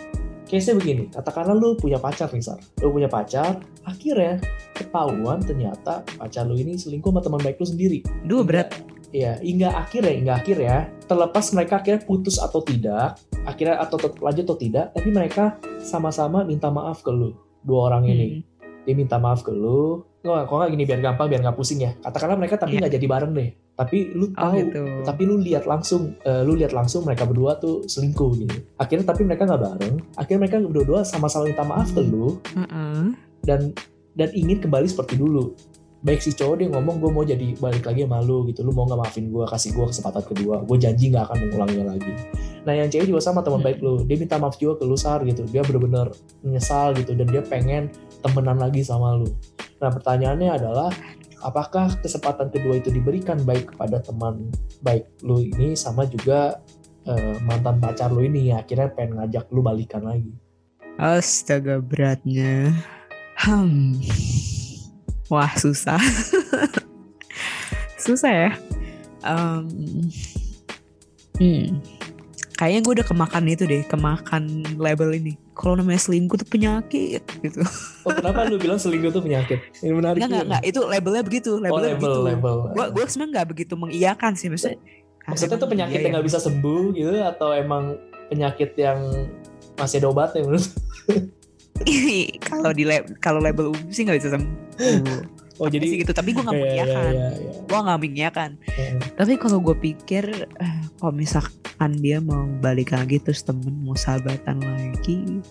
[0.48, 2.58] case-nya begini, katakanlah lu punya pacar nih Sar.
[2.80, 4.40] Lu punya pacar, akhirnya
[4.74, 8.00] ketahuan ternyata pacar lu ini selingkuh sama teman baik lu sendiri.
[8.26, 8.70] dua berat
[9.14, 14.44] Iya, hingga akhirnya, hingga akhirnya, terlepas mereka akhirnya putus atau tidak, akhirnya atau tetap lanjut
[14.50, 18.42] atau tidak, tapi mereka sama-sama minta maaf ke lu, dua orang ini.
[18.42, 18.42] Hmm.
[18.90, 21.94] Dia minta maaf ke lu, nggak, kok nggak gini biar gampang, biar nggak pusing ya.
[22.02, 22.90] Katakanlah mereka tapi Iya.
[22.90, 26.54] nggak jadi bareng deh, tapi lu oh tahu gitu tapi lu lihat langsung eh, lu
[26.54, 31.02] lihat langsung mereka berdua tuh selingkuh gitu akhirnya tapi mereka nggak bareng akhirnya mereka berdua
[31.02, 33.18] sama-sama minta maaf ke lu Heeh.
[33.42, 33.74] dan
[34.14, 35.58] dan ingin kembali seperti dulu
[36.04, 38.62] baik si cowok dia ngomong gue mau jadi balik lagi sama lu gitu.
[38.68, 40.56] Lu mau nggak maafin gue kasih gue kesempatan kedua.
[40.68, 42.12] Gue janji nggak akan mengulanginya lagi.
[42.68, 43.68] Nah yang cewek juga sama teman Hmm.
[43.72, 44.04] baik lu.
[44.04, 45.48] Dia minta maaf juga ke lu sar gitu.
[45.48, 46.12] Dia bener-bener
[46.44, 47.88] menyesal gitu dan dia pengen
[48.20, 49.32] temenan lagi sama lu.
[49.80, 50.92] Nah pertanyaannya adalah
[51.40, 54.52] apakah kesempatan kedua itu diberikan baik kepada teman
[54.84, 56.60] baik lu ini sama juga
[57.08, 58.52] eh, mantan pacar lu ini?
[58.52, 60.36] Akhirnya pengen ngajak lu balikan lagi.
[61.00, 62.76] Astaga beratnya.
[63.40, 63.98] Hmm
[65.32, 66.00] wah susah
[68.04, 68.52] susah ya
[69.24, 69.64] Em,
[71.40, 71.80] hmm
[72.54, 77.60] kayaknya gue udah kemakan itu deh kemakan label ini kalau namanya selingkuh tuh penyakit gitu
[78.06, 80.62] oh kenapa lu bilang selingkuh tuh penyakit ini menarik Enggak, enggak, enggak.
[80.70, 81.52] Itu labelnya begitu.
[81.58, 82.22] oh Labelnya label begitu.
[82.24, 84.80] label Gue gue sebenarnya nggak begitu mengiyakan sih maksudnya.
[85.24, 86.14] Maksudnya tuh penyakit iya yang ya.
[86.20, 87.84] nggak bisa sembuh gitu atau emang
[88.32, 89.00] penyakit yang
[89.80, 90.68] masih ada obatnya menurut?
[92.48, 94.63] kalau di lab, kalau label umum sih nggak bisa sembuh.
[95.62, 96.12] Oh Tapi sih jadi gitu.
[96.18, 97.14] Tapi gue nggak Iya, iya, mengiyakan.
[97.14, 97.30] iya.
[97.70, 98.50] Gue nggak mengiyakan.
[98.74, 98.98] Heeh.
[99.14, 104.58] Tapi kalau gue pikir, eh, kalau misalkan dia mau balik lagi terus temen mau sahabatan
[104.66, 105.46] lagi,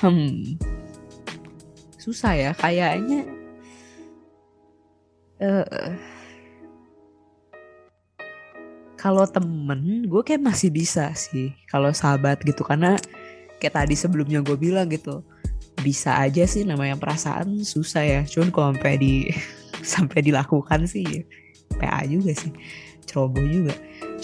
[0.00, 0.56] hmm,
[2.00, 2.50] susah ya.
[2.56, 3.28] Kayaknya,
[5.36, 5.92] eh,
[8.96, 11.52] kalau temen, gue kayak masih bisa sih.
[11.68, 12.96] Kalau sahabat gitu, karena
[13.60, 15.20] kayak tadi sebelumnya gue bilang gitu,
[15.84, 18.20] bisa aja sih namanya perasaan susah ya.
[18.24, 19.12] Cuman kalau sampai di
[19.96, 21.24] sampai dilakukan sih
[21.76, 22.52] PA juga sih.
[23.04, 23.74] Ceroboh juga.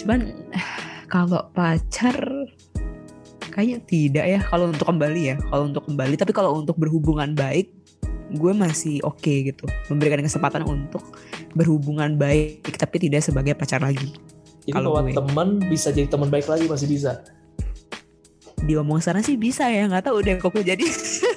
[0.01, 0.33] Cuman
[1.13, 2.17] kalau pacar
[3.53, 4.39] kayaknya tidak ya.
[4.49, 6.15] Kalau untuk kembali ya kalau untuk kembali.
[6.17, 7.69] Tapi kalau untuk berhubungan baik
[8.33, 9.65] gue masih oke gitu.
[9.93, 11.05] Memberikan kesempatan untuk
[11.53, 14.09] berhubungan baik tapi tidak sebagai pacar lagi.
[14.63, 17.21] Jadi Kalau teman bisa jadi teman baik lagi masih bisa.
[18.63, 20.79] diomong sana sih bisa ya nggak tahu deh kok jadi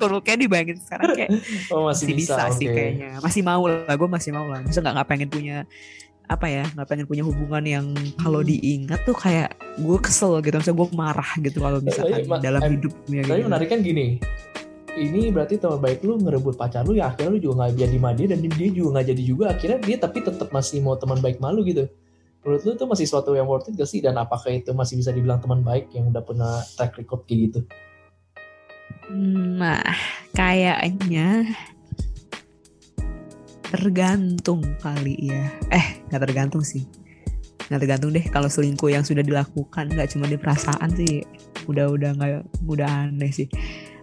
[0.00, 1.30] kalau kayak dibayangin sekarang kayak
[1.72, 2.74] Oh masih, masih bisa, bisa, sih oke.
[2.74, 5.56] kayaknya masih mau lah gue masih mau lah masa nggak nggak pengen punya
[6.24, 7.86] apa ya nggak pengen punya hubungan yang
[8.16, 8.48] kalau Hmm.
[8.48, 13.20] diingat tuh kayak gue kesel gitu misalnya gue marah gitu kalau misalkan Tapi, dalam hidupnya
[13.22, 13.46] Tapi gitu.
[13.46, 14.06] menarik kan gini.
[14.90, 18.10] Ini berarti teman baik lu ngerebut pacar lu ya akhirnya lu juga nggak jadi sama
[18.10, 21.38] dia dan dia juga nggak jadi juga akhirnya dia tapi tetap masih mau teman baik
[21.38, 21.86] malu gitu.
[22.40, 25.12] Menurut lu itu masih suatu yang worth it gak sih dan apakah itu masih bisa
[25.12, 27.60] dibilang teman baik yang udah pernah track record kayak gitu?
[29.10, 29.82] Nah,
[30.34, 31.46] kayaknya
[33.70, 35.50] tergantung kali ya.
[35.70, 36.86] Eh, nggak tergantung sih.
[37.70, 41.22] Nggak tergantung deh kalau selingkuh yang sudah dilakukan nggak cuma di perasaan sih.
[41.70, 43.46] Udah udah nggak udah aneh sih.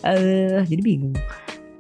[0.04, 1.16] Eh, jadi bingung.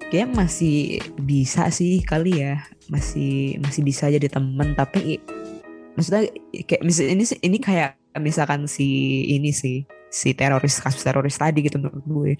[0.07, 2.63] Kayak masih bisa sih kali ya.
[2.87, 5.19] Masih masih bisa jadi temen tapi
[5.97, 6.29] maksudnya
[6.69, 8.85] kayak ini ini kayak misalkan si
[9.33, 12.31] ini sih si teroris kasus teroris tadi gitu menurut gue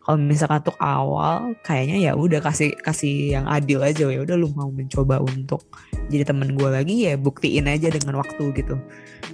[0.00, 4.08] kalau misalkan untuk awal kayaknya ya udah kasih kasih yang adil aja.
[4.08, 5.60] Ya udah lu mau mencoba untuk
[6.08, 8.80] jadi temen gue lagi ya buktiin aja dengan waktu gitu.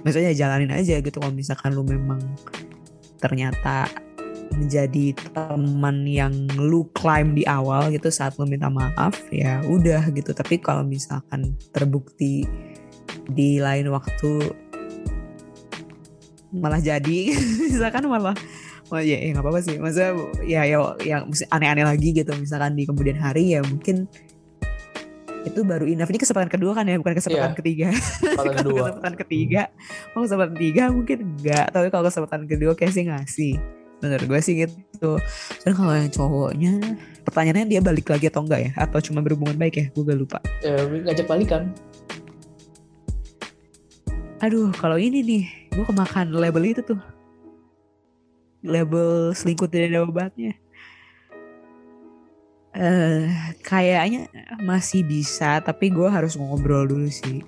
[0.03, 2.19] Maksudnya jalanin aja gitu kalau misalkan lu memang
[3.17, 3.87] ternyata
[4.53, 10.35] menjadi teman yang lu klaim di awal gitu saat lu minta maaf ya udah gitu.
[10.35, 12.43] Tapi kalau misalkan terbukti
[13.31, 14.51] di lain waktu
[16.51, 17.35] malah jadi
[17.71, 18.35] misalkan malah
[18.91, 19.75] oh ya, ya nggak apa-apa sih.
[19.79, 22.31] Masa ya ya yang aneh-aneh lagi gitu.
[22.35, 24.07] Misalkan di kemudian hari ya mungkin
[25.47, 26.11] itu baru enough.
[26.11, 26.99] Ini kesempatan kedua kan ya?
[26.99, 27.59] Bukan kesempatan yeah.
[27.59, 27.87] ketiga.
[27.95, 28.83] Kesempatan kedua.
[28.91, 29.61] kesempatan ketiga.
[30.11, 33.53] Kalau kesempatan ketiga mungkin enggak tapi kalau kesempatan kedua kayak sih ngasih.
[33.97, 35.11] Menurut gue sih gitu.
[35.65, 36.73] Dan kalau yang cowoknya
[37.25, 38.71] pertanyaannya dia balik lagi atau enggak ya?
[38.77, 39.85] Atau cuma berhubungan baik ya?
[39.89, 40.39] Gue gak lupa.
[40.61, 41.73] Ya, ngajak balikan.
[44.37, 47.16] Aduh kalau ini nih gue kemakan label itu tuh
[48.67, 50.53] label selingkuh tidak ada obatnya.
[52.77, 53.25] Uh,
[53.65, 54.29] kayaknya
[54.61, 57.41] masih bisa tapi gue harus ngobrol dulu sih.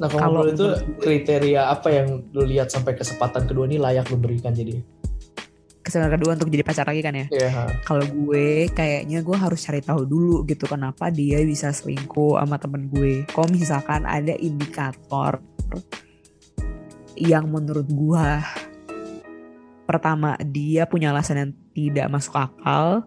[0.00, 0.72] Nah kalau itu
[1.04, 4.80] kriteria apa yang lu lihat sampai kesempatan kedua ini layak lu berikan jadi?
[5.84, 7.26] Kesempatan kedua untuk jadi pacar lagi kan ya?
[7.28, 7.68] Yeah.
[7.84, 12.88] kalau gue kayaknya gue harus cari tahu dulu gitu kenapa dia bisa selingkuh sama temen
[12.88, 13.28] gue.
[13.28, 15.44] Kalau misalkan ada indikator
[17.18, 18.26] yang menurut gue
[19.92, 23.04] pertama dia punya alasan yang tidak masuk akal.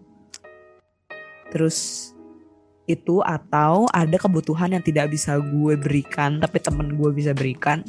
[1.50, 2.10] Terus
[2.86, 7.82] itu atau ada kebutuhan yang tidak bisa gue berikan tapi temen gue bisa berikan.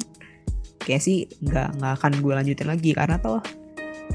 [0.82, 3.38] Kayak sih nggak nggak akan gue lanjutin lagi karena toh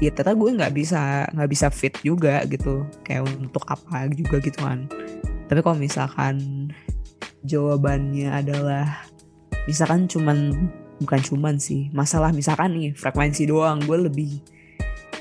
[0.02, 2.84] ya ternyata gue nggak bisa nggak bisa fit juga gitu.
[3.00, 4.84] Kayak untuk apa juga gitu kan.
[5.48, 6.68] Tapi kalau misalkan
[7.44, 9.08] jawabannya adalah
[9.64, 10.68] misalkan cuman
[11.00, 14.40] bukan cuman sih masalah misalkan nih frekuensi doang gue lebih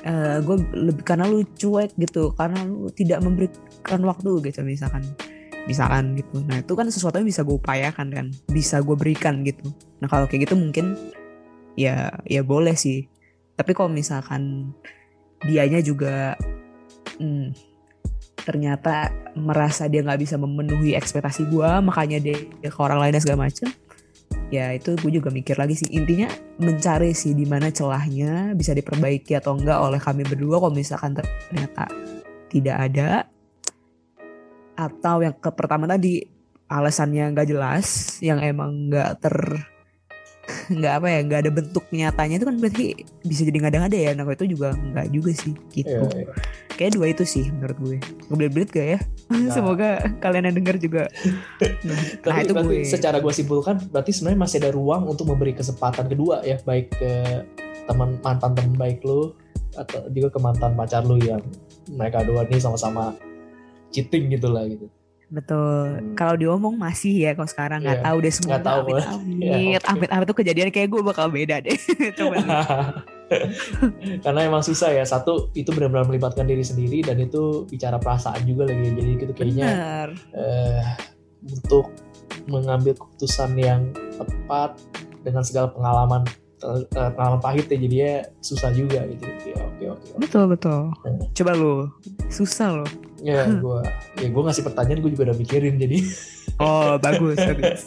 [0.05, 5.03] uh, gue lebih karena lu cuek gitu karena lu tidak memberikan waktu gitu misalkan
[5.63, 6.43] misalkan gitu.
[6.43, 9.71] Nah itu kan sesuatu yang bisa gue upayakan kan bisa gue berikan gitu.
[10.03, 10.95] Nah kalau kayak gitu mungkin
[11.79, 13.07] ya ya boleh sih.
[13.55, 14.73] Tapi kalau misalkan
[15.43, 16.35] dianya juga
[17.19, 17.55] hmm,
[18.43, 23.47] ternyata merasa dia nggak bisa memenuhi ekspektasi gue makanya dia ke orang lain dan segala
[23.47, 23.71] macem
[24.53, 25.89] ya itu gue juga mikir lagi sih.
[25.97, 26.29] Intinya
[26.61, 31.89] mencari sih di mana celahnya bisa diperbaiki atau enggak oleh kami berdua kalau misalkan ternyata
[32.53, 33.09] tidak ada.
[34.77, 36.21] Atau yang ke pertama tadi
[36.69, 39.37] alasannya nggak jelas yang emang nggak ter
[40.75, 42.85] nggak apa ya nggak ada bentuk nyatanya itu kan berarti
[43.23, 44.11] bisa jadi ngada-ngada ya.
[44.11, 46.03] Nah itu juga nggak juga sih gitu.
[46.03, 46.35] Yeah, yeah.
[46.75, 47.97] kayak dua itu sih menurut gue.
[48.27, 48.99] Ngebelit-belit gak ya?
[49.31, 49.53] Nah.
[49.55, 51.03] semoga kalian yang dengar juga.
[51.87, 52.83] Nah, nah itu gue.
[52.83, 57.11] secara gue simpulkan berarti sebenarnya masih ada ruang untuk memberi kesempatan kedua ya baik ke
[57.87, 59.35] teman mantan teman baik lo
[59.73, 61.41] atau juga ke mantan pacar lo yang
[61.89, 63.15] mereka dua ini sama-sama
[63.93, 64.87] cheating gitu lah gitu
[65.33, 65.97] Betul.
[65.97, 66.13] Hmm.
[66.13, 68.05] Kalau diomong masih ya kalau sekarang nggak yeah.
[68.05, 68.49] tahu deh semua.
[68.53, 68.79] Nggak tahu.
[68.85, 69.41] Amit amit.
[69.41, 69.89] Yeah, okay.
[69.89, 71.73] amit amit tuh kejadian kayak gue bakal beda deh.
[72.21, 72.37] Coba.
[74.23, 75.01] Karena emang susah ya.
[75.01, 78.93] Satu itu benar-benar melibatkan diri sendiri dan itu bicara perasaan juga lagi.
[78.93, 79.69] Jadi itu kayaknya
[80.37, 80.85] uh,
[81.41, 81.89] untuk
[82.45, 83.89] mengambil keputusan yang
[84.21, 84.77] tepat
[85.25, 86.21] dengan segala pengalaman
[86.61, 88.13] uh, pengalaman pahit ya jadinya
[88.45, 89.25] susah juga gitu.
[89.49, 90.07] Ya, oke oke.
[90.21, 90.93] Betul betul.
[91.01, 91.25] Hmm.
[91.33, 91.89] Coba lu
[92.29, 92.91] susah loh
[93.23, 93.79] ya gue
[94.19, 95.97] ya gue ngasih pertanyaan gue juga udah mikirin jadi.
[96.59, 97.81] Oh bagus bagus.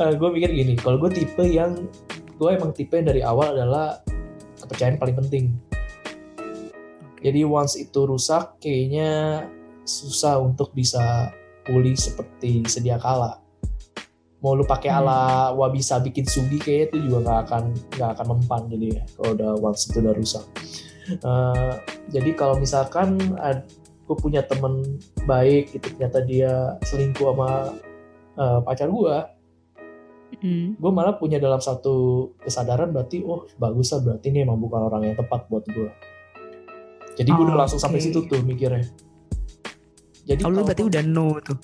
[0.00, 1.86] Uh, gue mikir gini kalau gue tipe yang
[2.40, 4.00] gue emang tipe yang dari awal adalah
[4.64, 5.44] kepercayaan paling penting.
[7.20, 9.44] Jadi once itu rusak kayaknya
[9.84, 11.30] susah untuk bisa
[11.68, 13.44] pulih seperti sedia kala.
[14.40, 14.98] Mau lu pakai hmm.
[15.04, 15.20] ala
[15.52, 17.62] wabisa bikin sugi kayak itu juga nggak akan
[17.98, 20.44] nggak akan mempan jadi ya kalau udah once itu udah rusak.
[21.22, 23.18] Uh, jadi kalau misalkan
[24.06, 27.50] gue punya temen baik gitu ternyata dia selingkuh sama
[28.38, 29.16] uh, pacar gue
[30.46, 30.78] mm.
[30.78, 35.10] gue malah punya dalam satu kesadaran berarti oh bagus lah berarti ini emang bukan orang
[35.10, 35.90] yang tepat buat gue
[37.16, 37.88] jadi gue udah langsung okay.
[37.88, 38.84] sampai situ tuh mikirnya.
[40.28, 41.56] Jadi kalau berarti udah no tuh.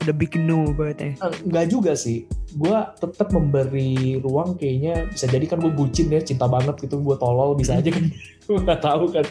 [0.00, 5.60] Udah bikin no berarti enggak juga sih gue tetap memberi ruang kayaknya bisa jadi kan
[5.60, 8.08] gue bucin ya cinta banget gitu gue tolol bisa aja kan.
[8.48, 9.28] Gue nggak tahu kan.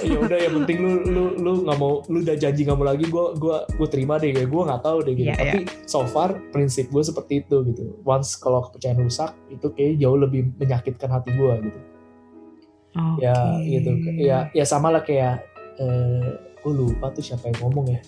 [0.00, 3.04] Ya udah yang penting lu lu lu nggak mau lu udah janji nggak mau lagi
[3.04, 4.32] gue gue gue terima deh.
[4.32, 5.28] Gue nggak tahu deh gitu.
[5.28, 5.84] Yeah, tapi yeah.
[5.84, 7.92] so far prinsip gue seperti itu gitu.
[8.08, 11.80] Once kalau kepercayaan rusak itu kayak jauh lebih menyakitkan hati gue gitu.
[12.96, 13.28] Okay.
[13.28, 13.36] ya
[13.68, 13.90] gitu.
[14.16, 15.44] Ya ya sama lah kayak
[15.76, 18.00] eh, gue lupa tuh siapa yang ngomong ya.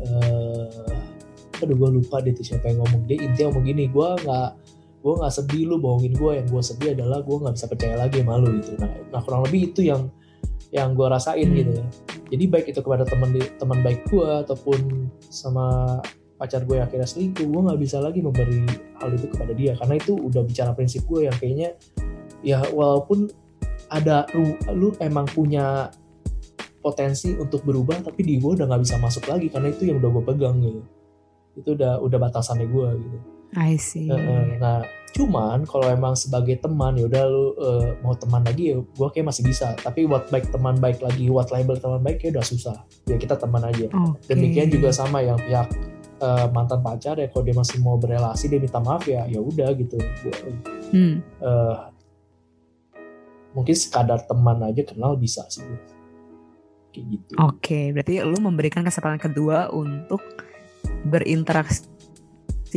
[0.00, 0.96] Eh,
[1.64, 3.02] aduh gue lupa deh tuh siapa yang ngomong.
[3.08, 4.50] Dia intinya ngomong gini gue nggak
[4.98, 8.16] gue nggak sedih lu bohongin gue yang gue sedih adalah gue nggak bisa percaya lagi
[8.20, 8.70] sama lu gitu.
[8.78, 10.10] Nah, nah kurang lebih itu yang
[10.74, 11.86] yang gue rasain gitu ya.
[12.28, 15.98] Jadi baik itu kepada teman teman baik gue ataupun sama
[16.38, 18.62] pacar gue akhirnya selingkuh gue nggak bisa lagi memberi
[19.00, 19.72] hal itu kepada dia.
[19.78, 21.78] Karena itu udah bicara prinsip gue yang kayaknya
[22.44, 23.30] ya walaupun
[23.88, 25.88] ada ru- lu emang punya
[26.78, 30.10] potensi untuk berubah tapi di gue udah nggak bisa masuk lagi karena itu yang udah
[30.14, 30.80] gue pegang gitu
[31.58, 33.18] itu udah udah batasannya gue gitu.
[33.54, 34.06] I see.
[34.06, 39.08] Nah cuman kalau emang sebagai teman ya udah lu eh, mau teman lagi ya gue
[39.08, 39.74] kayak masih bisa.
[39.74, 42.76] Tapi what baik teman baik lagi what label teman baik ya udah susah.
[43.04, 43.88] Ya kita teman aja.
[43.88, 44.28] Oke.
[44.28, 45.68] demikian juga sama yang pihak
[46.18, 49.68] eh, mantan pacar ya kalau dia masih mau berelasi dia minta maaf ya ya udah
[49.74, 49.96] gitu.
[49.96, 50.40] Gua-
[50.88, 51.20] Hmm.
[51.20, 51.76] eh,
[53.50, 55.64] mungkin sekadar teman aja kenal bisa sih
[56.88, 57.32] kayak gitu.
[57.38, 60.20] Oke, berarti lu memberikan kesempatan kedua untuk
[61.04, 61.86] berinteraksi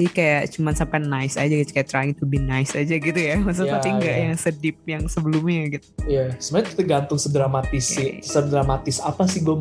[0.07, 3.35] kayak cuman sampai nice aja gitu, kayak trying to be nice aja gitu ya.
[3.37, 4.23] Maksudnya Ya, tapi enggak ya.
[4.23, 5.87] yang sedip yang sebelumnya gitu.
[6.05, 8.23] ya sebenarnya tergantung sedramatis sih Oke.
[8.23, 9.55] sedramatis apa sih gue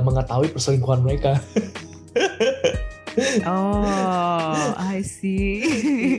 [0.00, 1.38] mengetahui perselingkuhan mereka
[3.44, 5.62] Oh, I see.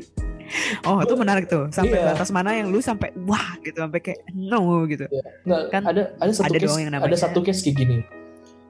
[0.86, 1.68] Oh, itu menarik tuh.
[1.70, 2.14] Sampai Iya.
[2.14, 5.04] batas mana yang lu sampai wah gitu, sampai kayak no gitu.
[5.42, 7.98] nggak Kan ada ada satu ada case yang namanya- ada satu case kayak gini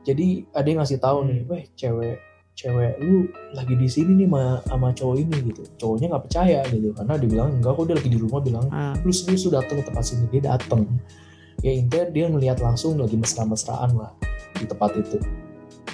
[0.02, 1.52] jadi ada yang ngasih tahu nih Hmm.
[1.52, 2.18] weh cewek
[2.56, 5.62] cewek lu lagi di sini nih sama, sama cowok ini gitu.
[5.76, 8.96] Cowoknya nggak percaya gitu karena dia bilang enggak kok dia lagi di rumah bilang Ah,
[9.04, 10.88] lu lu sudah datang ke tempat sini dia datang
[11.60, 14.12] ya intinya dia ngelihat langsung lagi mesra-mesraan lah
[14.56, 15.20] di tempat itu.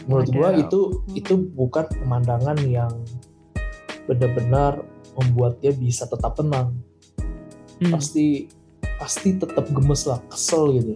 [0.06, 2.94] Menurut gua itu itu bukan pemandangan yang
[4.06, 4.86] benar-benar
[5.18, 6.78] membuat dia bisa tetap tenang.
[7.82, 7.98] Hmm.
[7.98, 8.46] pasti
[9.02, 10.94] pasti tetap gemes lah kesel gitu.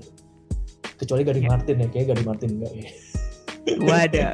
[1.01, 1.51] Kecuali Gading Ya.
[1.57, 2.89] Martin ya kayak Gading Martin enggak ya
[3.65, 4.31] Wadah.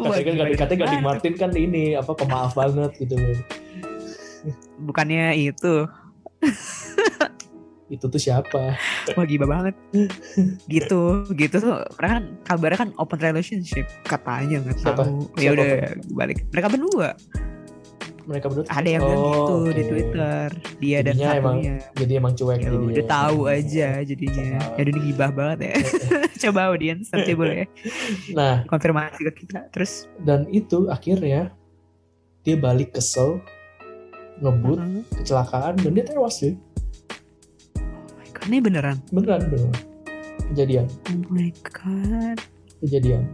[0.00, 1.02] Wah, katanya kan katanya Gading?
[1.04, 3.14] Martin kan ini apa pemaaf banget gitu.
[3.20, 3.36] Loh
[4.80, 5.84] Bukannya itu.
[7.94, 8.78] itu tuh siapa?
[9.12, 9.74] Wah gila banget.
[10.64, 11.56] Gitu gitu.
[11.60, 15.28] Tuh karena kan kabarnya kan open relationship katanya nggak tahu.
[15.36, 16.48] Ya udah balik.
[16.48, 17.12] Mereka berdua
[18.30, 19.90] mereka berdua ada yang bilang Oh, gitu di oke.
[19.90, 20.46] Twitter.
[20.78, 21.56] Dia dan Jadinya emang
[21.98, 24.48] jadi emang cuek ya udah tahu aja jadinya.
[24.78, 25.74] Ya udah gibah banget ya.
[26.48, 27.66] Coba audiens nanti boleh ya.
[28.32, 28.54] Nah.
[28.70, 30.06] Konfirmasi ke kita terus?
[30.22, 31.50] Dan itu akhirnya
[32.40, 33.42] dia balik kesel
[34.40, 36.56] ngebut uh, kecelakaan dan dia tewas sih
[37.76, 38.96] oh my god ini beneran?
[39.12, 39.76] Beneran beneran.
[40.48, 40.86] Kejadian.
[41.12, 42.40] Oh my god.
[42.80, 43.28] Kejadian.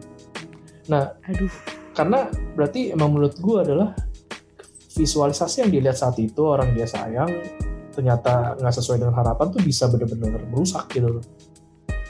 [0.90, 1.50] Aduh.
[1.94, 3.94] karena berarti emang menurut gue adalah
[4.96, 7.28] visualisasi yang dilihat saat itu orang dia sayang
[7.92, 11.24] ternyata nggak sesuai dengan harapan tuh bisa bener-bener merusak gitu loh.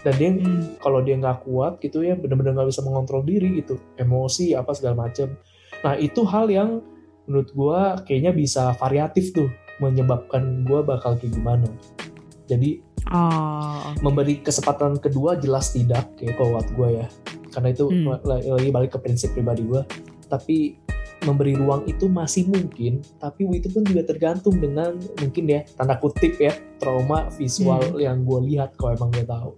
[0.02, 0.78] Dan dia Hmm.
[0.78, 3.78] kalau dia nggak kuat gitu ya bener-bener nggak bisa mengontrol diri gitu.
[3.98, 5.34] Emosi apa segala macem.
[5.82, 6.78] Nah itu hal yang
[7.26, 9.50] menurut gue kayaknya bisa variatif tuh
[9.82, 11.66] menyebabkan gue bakal kayak gimana.
[12.46, 17.06] Jadi oh memberi kesempatan kedua jelas tidak kayak kalau buat gue ya.
[17.50, 18.14] Karena itu Hmm.
[18.26, 19.82] lagi balik ke prinsip pribadi gue
[20.26, 20.78] tapi
[21.26, 26.38] memberi ruang itu masih mungkin tapi itu pun juga tergantung dengan mungkin ya tanda kutip
[26.38, 28.00] ya trauma visual Hmm.
[28.00, 29.50] yang gue lihat kalau emang gue tahu.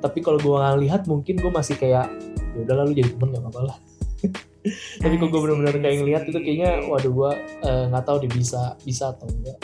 [0.00, 2.08] Tapi kalau gue nggak lihat mungkin gue masih kayak
[2.56, 3.76] ya udahlah lu jadi temen gak apa-apa lah.
[5.04, 7.30] Tapi kalau gue see, kayak ngelihat itu kayaknya waduh gue
[7.68, 9.58] eh, nggak tahu dia bisa bisa atau enggak.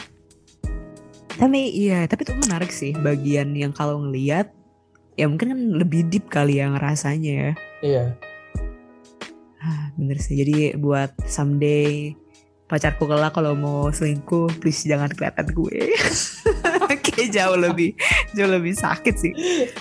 [1.37, 4.57] Tapi iya, tapi itu menarik sih bagian yang kalau ngelihat
[5.16, 7.53] ya mungkin kan lebih deep kali ya ngerasanya ya.
[7.81, 8.05] iya
[9.66, 10.38] Ah, bener sih.
[10.38, 12.14] Jadi buat someday
[12.70, 15.90] pacarku kelak kalau mau selingkuh, please jangan kelihatan gue.
[17.07, 17.98] Kayak jauh lebih
[18.38, 19.33] jauh lebih sakit sih.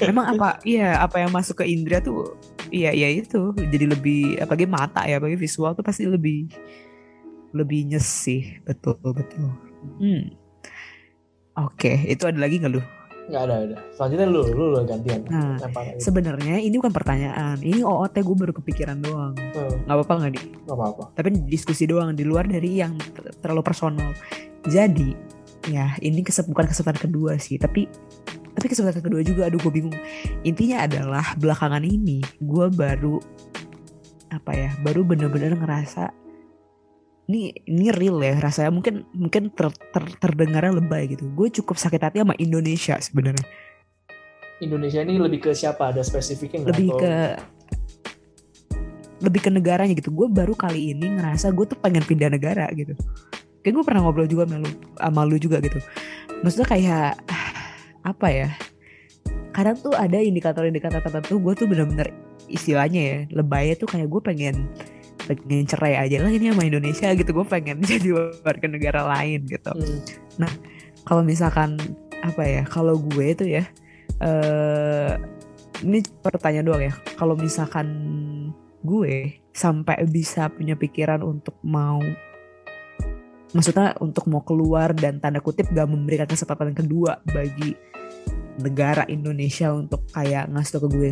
[0.01, 0.57] Memang apa?
[0.65, 2.33] Iya, apa yang masuk ke Indra tuh
[2.73, 6.49] iya iya itu jadi lebih apalagi mata ya, apalagi visual tuh pasti lebih
[7.53, 8.57] lebih nyes sih.
[8.65, 9.53] Betul betul.
[10.01, 10.33] Hmm.
[11.55, 12.81] Oke, itu ada lagi nggak lu?
[13.25, 15.57] Nggak ada ada selanjutnya lu lu, lu gantian Nah.
[15.97, 19.33] Sebenarnya ini bukan pertanyaan, ini OOT gue baru kepikiran doang.
[19.33, 20.41] Hmm, Nggak apa-apa nggak di?
[20.61, 24.13] nggak apa-apa Tapi diskusi doang di luar dari yang ter- terlalu personal.
[24.63, 25.09] Jadi
[25.65, 27.89] ya ini kesep, bukan kesempatan kedua sih, tapi
[28.53, 29.49] tapi kesempatan kedua juga.
[29.49, 29.97] Aduh gue bingung.
[30.41, 33.17] Intinya adalah belakangan ini gue baru
[34.29, 36.11] apa ya, baru bener-bener ngerasa
[37.25, 41.25] ini ini real ya rasanya mungkin mungkin ter, ter- terdengarnya lebay gitu.
[41.33, 43.45] Gue cukup sakit hati sama Indonesia sebenarnya.
[44.63, 46.71] Indonesia ini lebih ke siapa ada spesifiknya nggak?
[46.71, 47.13] lebih Atau- ke
[49.23, 52.93] lebih ke negaranya gitu gue baru kali ini ngerasa gue tuh pengen pindah negara gitu
[53.63, 54.69] kayak gue pernah ngobrol juga sama lu,
[54.99, 55.79] sama lu juga gitu
[56.43, 57.11] maksudnya kayak
[58.11, 58.49] apa ya
[59.55, 62.11] kadang tuh ada indikator-indikator tertentu gue tuh bener-bener
[62.51, 64.55] istilahnya ya lebaynya tuh kayak gue pengen
[65.25, 67.29] pengen cerai aja lah ini sama Indonesia gitu.
[67.33, 68.09] Gue pengen jadi
[68.41, 69.71] warga negara lain gitu.
[69.73, 70.51] Hmm,
[71.05, 71.77] kalau misalkan
[72.25, 73.63] apa ya kalau gue itu ya
[74.23, 75.13] eh
[75.83, 76.93] ini pertanyaan doang ya.
[77.19, 77.87] Kalau misalkan
[78.85, 81.99] gue sampai bisa punya pikiran untuk mau
[83.55, 87.71] maksudnya untuk mau keluar dan tanda kutip gak memberikan kesempatan kedua bagi
[88.59, 91.09] negara Indonesia untuk kayak ngasih tau ke gue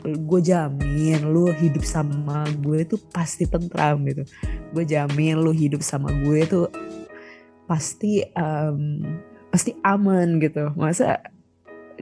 [0.00, 4.24] gue jamin lu hidup sama gue tuh pasti tentram gitu.
[4.72, 6.66] Gue jamin lu hidup sama gue tuh
[7.68, 9.04] pasti um,
[9.52, 10.72] pasti aman gitu.
[10.72, 11.20] Masa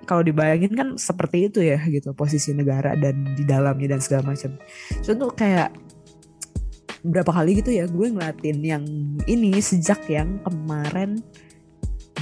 [0.07, 4.55] kalau dibayangin kan seperti itu ya gitu posisi negara dan di dalamnya dan segala macam.
[5.03, 5.75] Contoh kayak
[7.03, 8.85] berapa kali gitu ya gue ngeliatin yang
[9.31, 11.23] ini sejak yang kemarin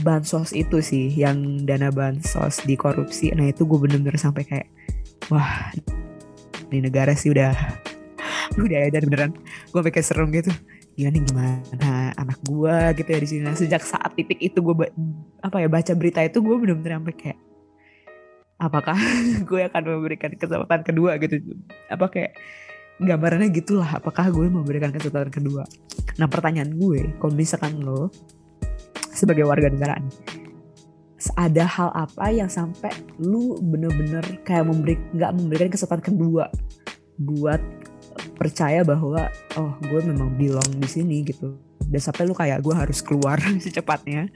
[0.05, 4.69] bansos itu sih yang dana bansos di korupsi nah itu gue bener-bener sampai kayak
[5.33, 5.73] wah
[6.71, 7.55] di negara sih udah
[8.65, 9.33] udah ya beneran.
[9.71, 10.51] Gue pakai serem gitu.
[10.97, 13.43] Gimana nih gimana anak gue gitu ya di sini.
[13.45, 14.75] Nah, sejak saat titik itu gue
[15.45, 17.39] apa ya baca berita itu gue bener-bener sampai kayak
[18.57, 18.97] apakah
[19.49, 21.21] gue akan memberikan kesempatan kedua?
[21.21, 21.43] Gitu.
[21.93, 22.33] Apa kayak
[22.97, 25.69] gambarannya gitulah apakah gue memberikan kesempatan kedua?
[26.17, 28.09] Nah pertanyaan gue kalau misalkan lo
[29.13, 30.15] sebagai warga negara nih.
[31.35, 36.47] Ada hal apa yang sampai lu bener-bener kayak memberi nggak memberikan kesempatan kedua
[37.19, 37.59] buat
[38.37, 39.27] percaya bahwa
[39.57, 41.57] oh gue memang belong di sini gitu.
[41.87, 44.31] Dan sampai lu kayak gue harus keluar secepatnya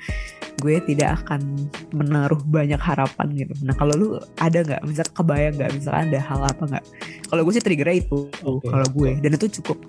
[0.61, 1.41] gue tidak akan
[1.91, 3.53] menaruh banyak harapan gitu.
[3.65, 4.81] Nah kalau lu ada nggak?
[4.85, 5.71] Misal kebayang nggak?
[5.73, 6.85] Misalkan ada hal apa nggak?
[7.33, 8.69] Kalau gue sih trigger itu okay.
[8.69, 9.11] kalau gue.
[9.25, 9.81] Dan itu cukup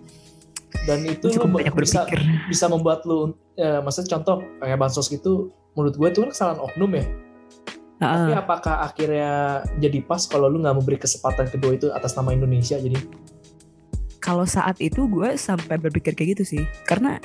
[0.90, 2.20] dan itu cukup banyak bisa, berpikir.
[2.50, 6.92] bisa membuat lu ya, maksudnya contoh kayak bansos gitu menurut gue itu kan kesalahan oknum
[6.98, 7.06] ya.
[8.02, 8.18] Uh.
[8.26, 12.82] tapi apakah akhirnya jadi pas kalau lu nggak memberi kesempatan kedua itu atas nama Indonesia
[12.82, 12.98] jadi?
[14.18, 16.64] Kalau saat itu gue sampai berpikir kayak gitu sih.
[16.86, 17.22] Karena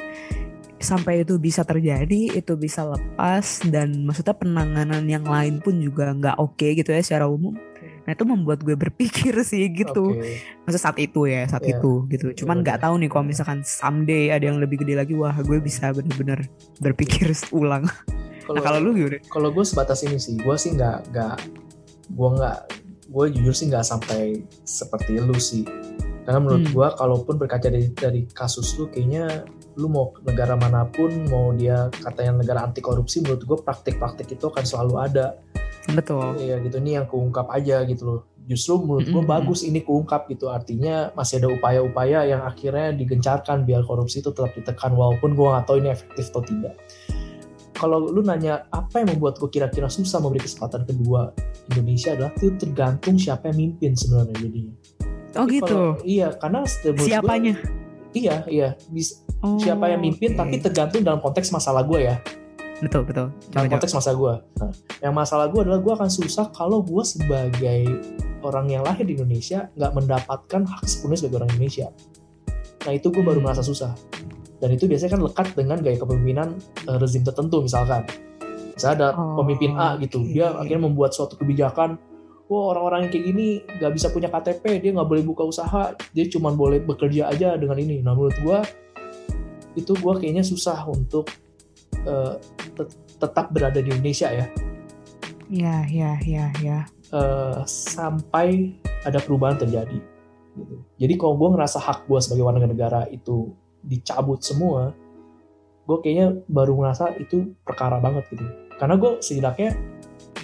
[0.77, 6.37] sampai itu bisa terjadi itu bisa lepas dan maksudnya penanganan yang lain pun juga nggak
[6.37, 7.57] oke okay gitu ya secara umum
[8.07, 10.15] Nah itu membuat gue berpikir sih gitu.
[10.15, 10.39] Okay.
[10.63, 11.77] Masa saat itu ya, saat yeah.
[11.77, 12.27] itu gitu.
[12.45, 15.91] Cuman nggak tahu nih kalau misalkan someday ada yang lebih gede lagi, wah gue bisa
[15.91, 16.47] bener-bener
[16.79, 17.85] berpikir ulang.
[18.47, 19.19] Kalo, nah kalau lu gimana?
[19.27, 21.37] Kalau gue sebatas ini sih, gue sih nggak nggak
[22.15, 22.59] gue nggak
[23.11, 25.67] gue jujur sih nggak sampai seperti lu sih.
[26.23, 26.75] Karena menurut hmm.
[26.75, 29.47] gue, kalaupun berkaca dari dari kasus lu, kayaknya
[29.79, 34.47] lu mau negara mana pun, mau dia katanya negara anti korupsi, menurut gue praktik-praktik itu
[34.47, 35.39] akan selalu ada
[35.93, 36.39] Betul.
[36.41, 38.21] Iya gitu ini yang keungkap aja gitu loh.
[38.47, 39.35] Justru menurut gue mm -hmm.
[39.43, 40.51] bagus ini keungkap gitu.
[40.51, 45.67] Artinya masih ada upaya-upaya yang akhirnya digencarkan biar korupsi itu tetap ditekan walaupun gue nggak
[45.67, 46.75] tahu ini efektif atau tidak.
[47.77, 51.29] Kalau lu nanya apa yang membuat gue kira-kira susah memberi kesempatan kedua
[51.75, 54.75] Indonesia adalah itu tergantung siapa yang mimpin sebenarnya jadinya.
[55.37, 55.67] Oh Tapi gitu.
[55.69, 56.61] Kalau, iya karena
[56.97, 57.55] siapanya.
[57.61, 58.69] Gue, iya iya.
[58.89, 60.39] Bis, oh, siapa yang mimpin okay.
[60.39, 62.17] tapi tergantung dalam konteks masalah gue ya
[62.85, 64.73] betul betul dalam konteks masa gue nah,
[65.05, 67.81] yang masalah gue adalah gue akan susah kalau gue sebagai
[68.41, 71.87] orang yang lahir di Indonesia nggak mendapatkan hak sepenuhnya sebagai orang Indonesia.
[72.87, 73.45] Nah itu gue baru hmm.
[73.45, 73.93] merasa susah.
[74.57, 76.57] Dan itu biasanya kan lekat dengan gaya kepemimpinan
[76.89, 78.09] uh, rezim tertentu misalkan.
[78.73, 81.97] Misalnya ada oh, pemimpin A gitu dia akhirnya membuat suatu kebijakan
[82.47, 86.25] wah orang-orang yang kayak gini nggak bisa punya KTP dia nggak boleh buka usaha dia
[86.31, 88.01] cuma boleh bekerja aja dengan ini.
[88.01, 88.59] Nah menurut gue
[89.77, 91.29] itu gue kayaknya susah untuk
[92.09, 92.41] uh,
[93.21, 94.49] tetap berada di Indonesia ya.
[95.47, 96.79] Ya, ya, ya, ya.
[97.15, 98.75] Uh, sampai
[99.07, 100.03] ada perubahan terjadi.
[100.59, 100.77] Gitu.
[100.99, 103.55] Jadi kalau gue ngerasa hak gue sebagai warga negara itu
[103.87, 104.91] dicabut semua,
[105.87, 108.43] gue kayaknya baru ngerasa itu perkara banget gitu.
[108.75, 109.71] Karena gue setidaknya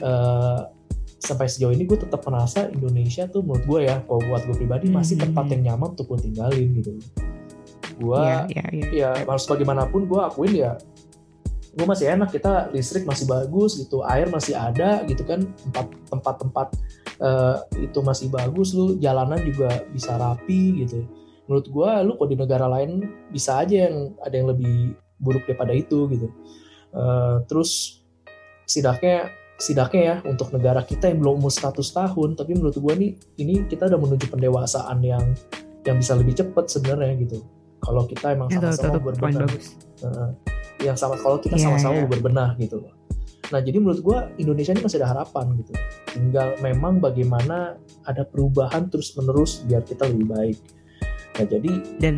[0.06, 0.70] uh,
[1.18, 4.86] sampai sejauh ini gue tetap merasa Indonesia tuh menurut gue ya, kalau buat gue pribadi
[4.86, 5.24] masih hmm.
[5.30, 6.92] tempat yang nyaman untuk gue tinggalin gitu.
[7.98, 8.86] Gue, ya, ya, ya.
[8.88, 10.78] ya harus bagaimanapun gue akuin ya
[11.72, 16.34] gue masih enak kita listrik masih bagus gitu air masih ada gitu kan tempat tempat
[16.44, 16.68] tempat
[17.16, 21.08] uh, itu masih bagus lu jalanan juga bisa rapi gitu.
[21.48, 25.72] Menurut gue lu kok di negara lain bisa aja yang ada yang lebih buruk daripada
[25.72, 26.28] itu gitu.
[26.92, 28.04] Uh, terus
[28.68, 33.10] sidaknya sidaknya ya untuk negara kita yang belum umur 100 tahun tapi menurut gue nih
[33.40, 35.24] ini kita udah menuju pendewasaan yang
[35.88, 37.40] yang bisa lebih cepat sebenarnya gitu.
[37.80, 39.48] Kalau kita emang sama-sama berbenah
[40.80, 42.10] yang sama kalau kita iya, sama-sama yeah, yeah.
[42.10, 42.92] berbenah gitu loh.
[43.52, 45.72] Nah jadi menurut gue Indonesia ini masih ada harapan gitu.
[46.08, 47.76] Tinggal memang bagaimana
[48.08, 50.58] ada perubahan terus menerus biar kita lebih baik.
[51.32, 52.16] Nah jadi dan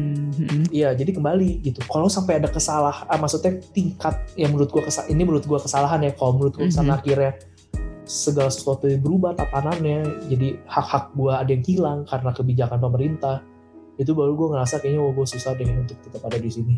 [0.71, 1.83] iya jadi kembali gitu.
[1.91, 6.07] Kalau sampai ada kesalahan, ah, maksudnya tingkat yang menurut gue kesal ini menurut gue kesalahan
[6.07, 6.15] ya.
[6.15, 7.03] Kalau menurut gue kesalahan mm-hmm.
[7.03, 7.33] akhirnya
[8.05, 13.41] segala sesuatu yang berubah tatanannya, jadi hak-hak gue ada yang hilang karena kebijakan pemerintah.
[13.97, 16.75] Itu baru gue ngerasa kayaknya oh, gue susah deh untuk tetap ada di sini.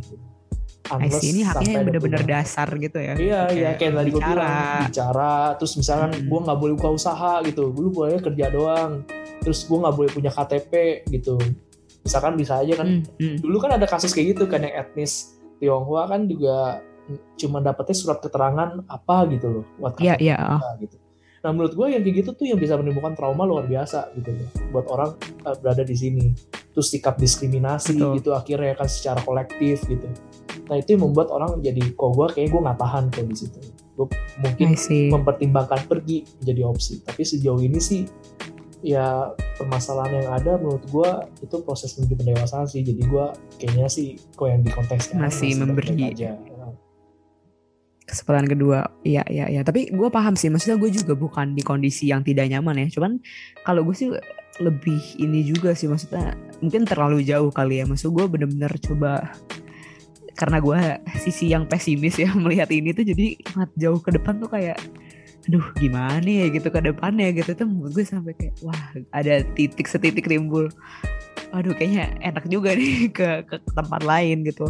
[0.87, 3.15] Unless ini haknya yang bener-bener dasar gitu ya.
[3.19, 6.29] Iya, iya kayak tadi gue bilang bicara, terus misalkan hmm.
[6.31, 9.03] gue nggak boleh buka usaha gitu, gue boleh kerja doang,
[9.43, 10.73] terus gue nggak boleh punya KTP
[11.11, 11.37] gitu.
[12.07, 13.19] Misalkan bisa aja kan, hmm.
[13.19, 13.37] Hmm.
[13.43, 16.85] dulu kan ada kasus kayak gitu kan yang etnis Tionghoa kan juga
[17.39, 20.59] cuma dapetnya surat keterangan apa gitu loh, buat KTP yeah, yeah.
[20.83, 20.99] gitu.
[21.45, 24.49] Nah menurut gue yang kayak gitu tuh yang bisa menimbulkan trauma luar biasa gitu loh
[24.73, 25.11] buat orang
[25.45, 26.33] uh, berada di sini.
[26.77, 28.21] Terus sikap diskriminasi Betul.
[28.21, 30.09] gitu akhirnya kan secara kolektif gitu.
[30.67, 33.59] Nah itu yang membuat orang jadi kok gue kayak gue nggak tahan kok di situ.
[33.97, 34.07] Gue
[34.45, 34.77] mungkin
[35.13, 36.95] mempertimbangkan pergi menjadi opsi.
[37.01, 38.05] Tapi sejauh ini sih
[38.85, 41.11] ya permasalahan yang ada menurut gue
[41.43, 42.85] itu proses menuju pendewasaan sih.
[42.85, 43.27] Jadi gue
[43.57, 46.13] kayaknya sih kok yang di konteks sekarang Masih baik-baik memberi.
[46.13, 46.31] aja.
[48.07, 48.87] Kesempatan kedua.
[49.03, 49.61] Iya iya iya.
[49.67, 52.89] Tapi gue paham sih maksudnya gue juga bukan di kondisi yang tidak nyaman ya.
[52.89, 53.19] Cuman
[53.67, 54.09] kalau gue sih
[54.63, 56.33] lebih ini juga sih maksudnya
[56.65, 57.85] mungkin terlalu jauh kali ya.
[57.85, 59.35] Maksud gue bener-bener coba
[60.37, 60.79] karena gue
[61.19, 64.79] sisi yang pesimis ya melihat ini tuh jadi sangat jauh ke depan tuh kayak
[65.47, 66.47] aduh gimana ya?
[66.51, 68.83] Gitu ke depannya gitu tuh menurut gue sampai kayak wah
[69.15, 70.69] ada titik setitik timbul.
[71.55, 74.67] Aduh kayaknya enak juga nih ke, ke tempat lain gitu.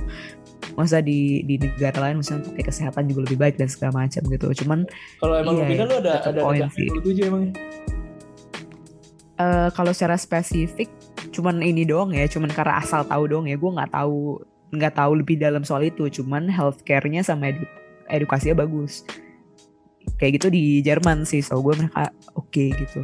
[0.77, 4.47] Masa di di negara lain misalnya kayak kesehatan juga lebih baik dan segala macam gitu.
[4.65, 4.85] Cuman
[5.19, 6.89] Kalau emang Iya, lu pindah lu ada ada poin sih.
[9.37, 10.89] eh kalau secara spesifik
[11.29, 14.41] cuman ini doang ya cuman karena asal tahu doang ya gue nggak tahu
[14.73, 16.09] nggak tahu lebih dalam soal itu.
[16.13, 17.69] Cuman healthcare-nya sama edu-
[18.13, 19.05] edukasinya bagus
[20.17, 21.41] kayak gitu di Jerman sih.
[21.41, 23.01] So gue mereka oke gitu.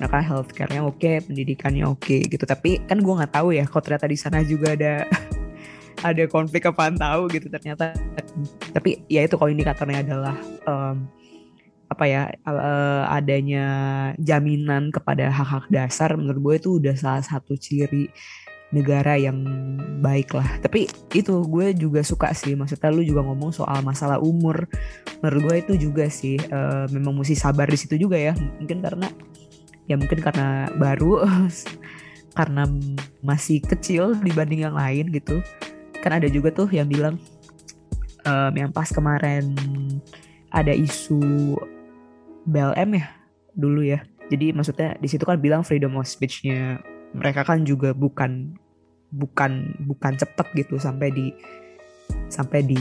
[0.00, 2.44] Mereka healthcare-nya oke pendidikannya oke gitu.
[2.44, 5.04] Tapi kan gue nggak tahu ya kalau ternyata di sana juga ada
[6.08, 7.94] ada konflik apaan tahu gitu ternyata.
[8.72, 10.36] Tapi ya itu kalau indikatornya adalah
[10.66, 11.08] em,
[11.90, 13.66] apa ya eh, adanya
[14.22, 18.06] jaminan kepada hak-hak dasar menurut gue itu udah salah satu ciri
[18.70, 19.42] negara yang
[20.00, 24.70] baik lah tapi itu gue juga suka sih maksudnya lu juga ngomong soal masalah umur.
[25.20, 28.32] Menurut gue itu juga sih eh, memang mesti sabar di situ juga ya.
[28.34, 29.08] Mungkin karena
[29.90, 31.26] ya mungkin karena baru
[32.38, 32.64] karena
[33.20, 35.42] masih kecil dibanding yang lain gitu.
[36.00, 37.20] Kan ada juga tuh yang bilang
[38.24, 39.52] em, yang pas kemarin
[40.54, 41.20] ada isu
[42.48, 43.06] BLM ya
[43.58, 44.00] dulu ya.
[44.30, 46.78] Jadi maksudnya di situ kan bilang freedom of speech-nya.
[47.10, 48.54] Mereka kan juga bukan
[49.10, 51.34] bukan bukan cepet gitu sampai di
[52.30, 52.78] sampai di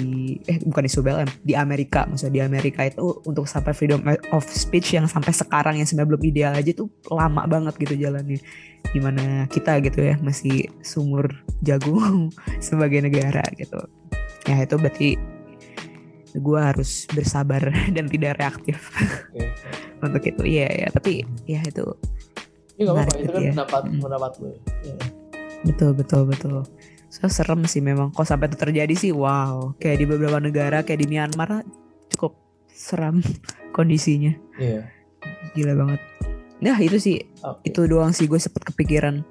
[0.50, 4.02] eh bukan isu BLM di Amerika maksudnya di Amerika itu untuk sampai freedom
[4.34, 8.42] of speech yang sampai sekarang yang sebenarnya belum ideal aja tuh lama banget gitu jalannya
[8.90, 11.30] di mana kita gitu ya masih sumur
[11.62, 12.30] jagung
[12.62, 13.78] sebagai negara gitu
[14.50, 15.10] ya itu berarti
[16.30, 17.62] gue harus bersabar
[17.96, 18.94] dan tidak reaktif
[19.34, 19.50] Oke.
[20.06, 21.86] untuk itu iya ya tapi ya itu
[22.80, 23.52] Ini nggak apa-apa, Menarik itu kan ya.
[23.52, 24.00] pendapat Hmm.
[24.00, 24.50] pendapat lu.
[24.88, 24.96] Ya.
[25.64, 26.64] Betul betul betul
[27.10, 31.04] so serem sih memang kok sampai itu terjadi sih wow kayak di beberapa negara kayak
[31.04, 31.66] di Myanmar
[32.14, 32.38] cukup
[32.70, 33.20] seram
[33.76, 34.88] kondisinya Iya.
[35.54, 36.02] gila banget
[36.60, 37.72] nah itu sih Oke.
[37.72, 39.24] itu doang sih gue sempet kepikiran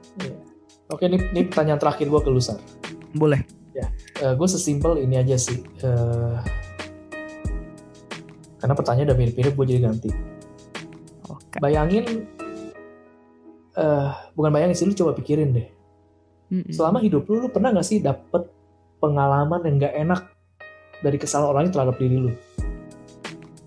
[0.89, 2.57] Oke, ini, ini pertanyaan terakhir gue ke lu, Sar.
[3.13, 3.45] boleh
[4.19, 5.63] gue sesimpel ini aja sih.
[5.79, 6.37] Eh,
[8.59, 10.11] karena pertanyaan udah mirip-mirip, gue jadi ganti.
[11.31, 12.27] oke Bayangin,
[13.79, 15.67] eh bukan bayangin sih, lu coba pikirin deh.
[16.49, 16.73] Mm-mm.
[16.73, 18.49] Selama hidup lu, lu pernah gak sih dapet
[18.99, 20.21] pengalaman yang gak enak
[21.05, 22.33] dari kesalahan orang lain terhadap diri lu?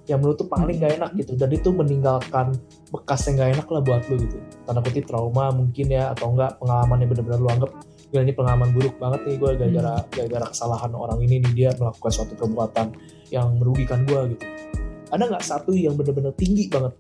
[0.10, 1.32] Yang menurut tuh paling gak enak gitu.
[1.38, 2.58] Dan itu meninggalkan
[2.90, 4.38] bekas yang gak enak lah buat lu gitu.
[4.66, 7.72] Tanda kutip trauma mungkin ya, atau enggak pengalaman yang benar-benar lu anggap
[8.12, 12.12] Gila ini pengalaman buruk banget nih gue gara-gara gara-gara kesalahan orang ini nih dia melakukan
[12.12, 12.92] suatu perbuatan
[13.32, 14.46] yang merugikan gue gitu.
[15.16, 16.92] Ada nggak satu yang benar-benar tinggi banget?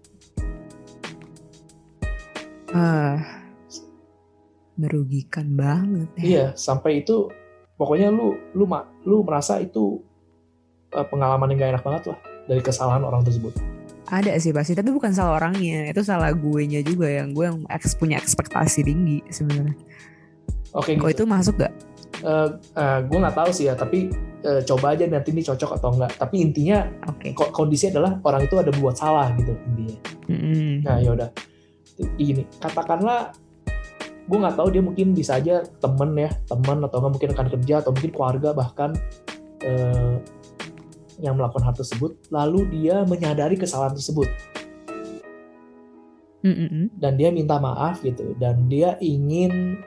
[2.71, 3.40] ah
[4.75, 7.27] merugikan banget ya Iya, sampai itu
[7.75, 8.65] pokoknya lu lu
[9.03, 9.99] lu merasa itu
[10.91, 13.53] eh, pengalaman yang gak enak banget lah dari kesalahan orang tersebut.
[14.05, 17.63] ada sih pasti tapi bukan salah orangnya itu salah gue nya juga yang gue yang
[17.65, 19.71] eks- punya ekspektasi tinggi sebenarnya
[20.75, 21.15] Oke, kok gitu.
[21.15, 21.71] itu masuk gak
[23.01, 24.11] gue nggak tahu sih ya, tapi
[24.43, 26.11] eh, coba aja nanti ini cocok atau enggak.
[26.17, 26.85] Tapi intinya
[27.33, 29.97] ko- kondisi adalah orang itu ada buat salah gitu intinya.
[30.27, 30.85] Mm-mm.
[30.85, 31.29] Nah ya udah,
[32.15, 33.31] gini katakanlah
[34.29, 37.75] gue nggak tahu dia mungkin bisa aja temen ya temen atau nggak mungkin rekan kerja
[37.81, 38.93] atau mungkin keluarga bahkan
[39.65, 40.15] eh,
[41.21, 42.17] yang melakukan hal tersebut.
[42.33, 44.29] Lalu dia menyadari kesalahan tersebut.
[46.41, 46.89] Mm-mm.
[46.97, 48.33] dan dia minta maaf gitu.
[48.41, 49.77] Dan dia ingin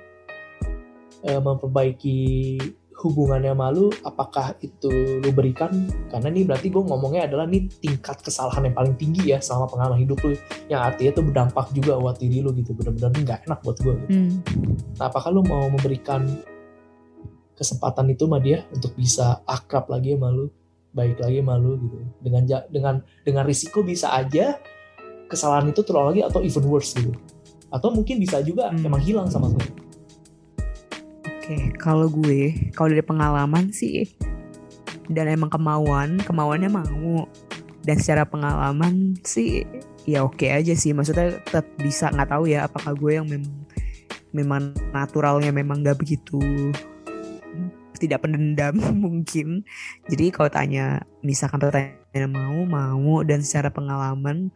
[1.26, 2.22] eh, memperbaiki
[3.04, 5.68] hubungannya malu apakah itu lu berikan
[6.08, 10.00] karena ini berarti gue ngomongnya adalah nih tingkat kesalahan yang paling tinggi ya selama pengalaman
[10.00, 10.32] hidup lu
[10.72, 14.10] yang artinya itu berdampak juga buat diri lu gitu benar-benar nggak enak buat gue gitu.
[14.16, 14.32] Mm.
[14.96, 16.24] Nah, apakah lu mau memberikan
[17.54, 20.50] kesempatan itu sama dia untuk bisa akrab lagi sama lu,
[20.90, 21.96] baik lagi sama lu gitu.
[22.22, 24.58] Dengan dengan dengan risiko bisa aja
[25.30, 27.14] kesalahan itu terulang lagi atau even worse gitu.
[27.70, 28.86] Atau mungkin bisa juga Hmm.
[28.86, 29.58] emang hilang sama lu.
[31.44, 34.08] Oke, kalau gue, kalau dari pengalaman sih,
[35.12, 37.28] dan emang kemauan, kemauannya mau,
[37.84, 39.68] dan secara pengalaman sih,
[40.08, 40.96] ya oke aja sih.
[40.96, 43.60] Maksudnya tetap bisa nggak tahu ya apakah gue yang memang
[44.32, 46.40] memang naturalnya memang nggak begitu
[48.00, 49.68] tidak pendendam mungkin.
[50.08, 53.20] Jadi kalau tanya misalkan pertanyaan mau mau.
[53.20, 54.48] Dan secara pengalaman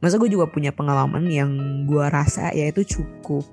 [0.00, 1.52] masa gue juga punya pengalaman yang
[1.84, 3.44] gue rasa ya itu cukup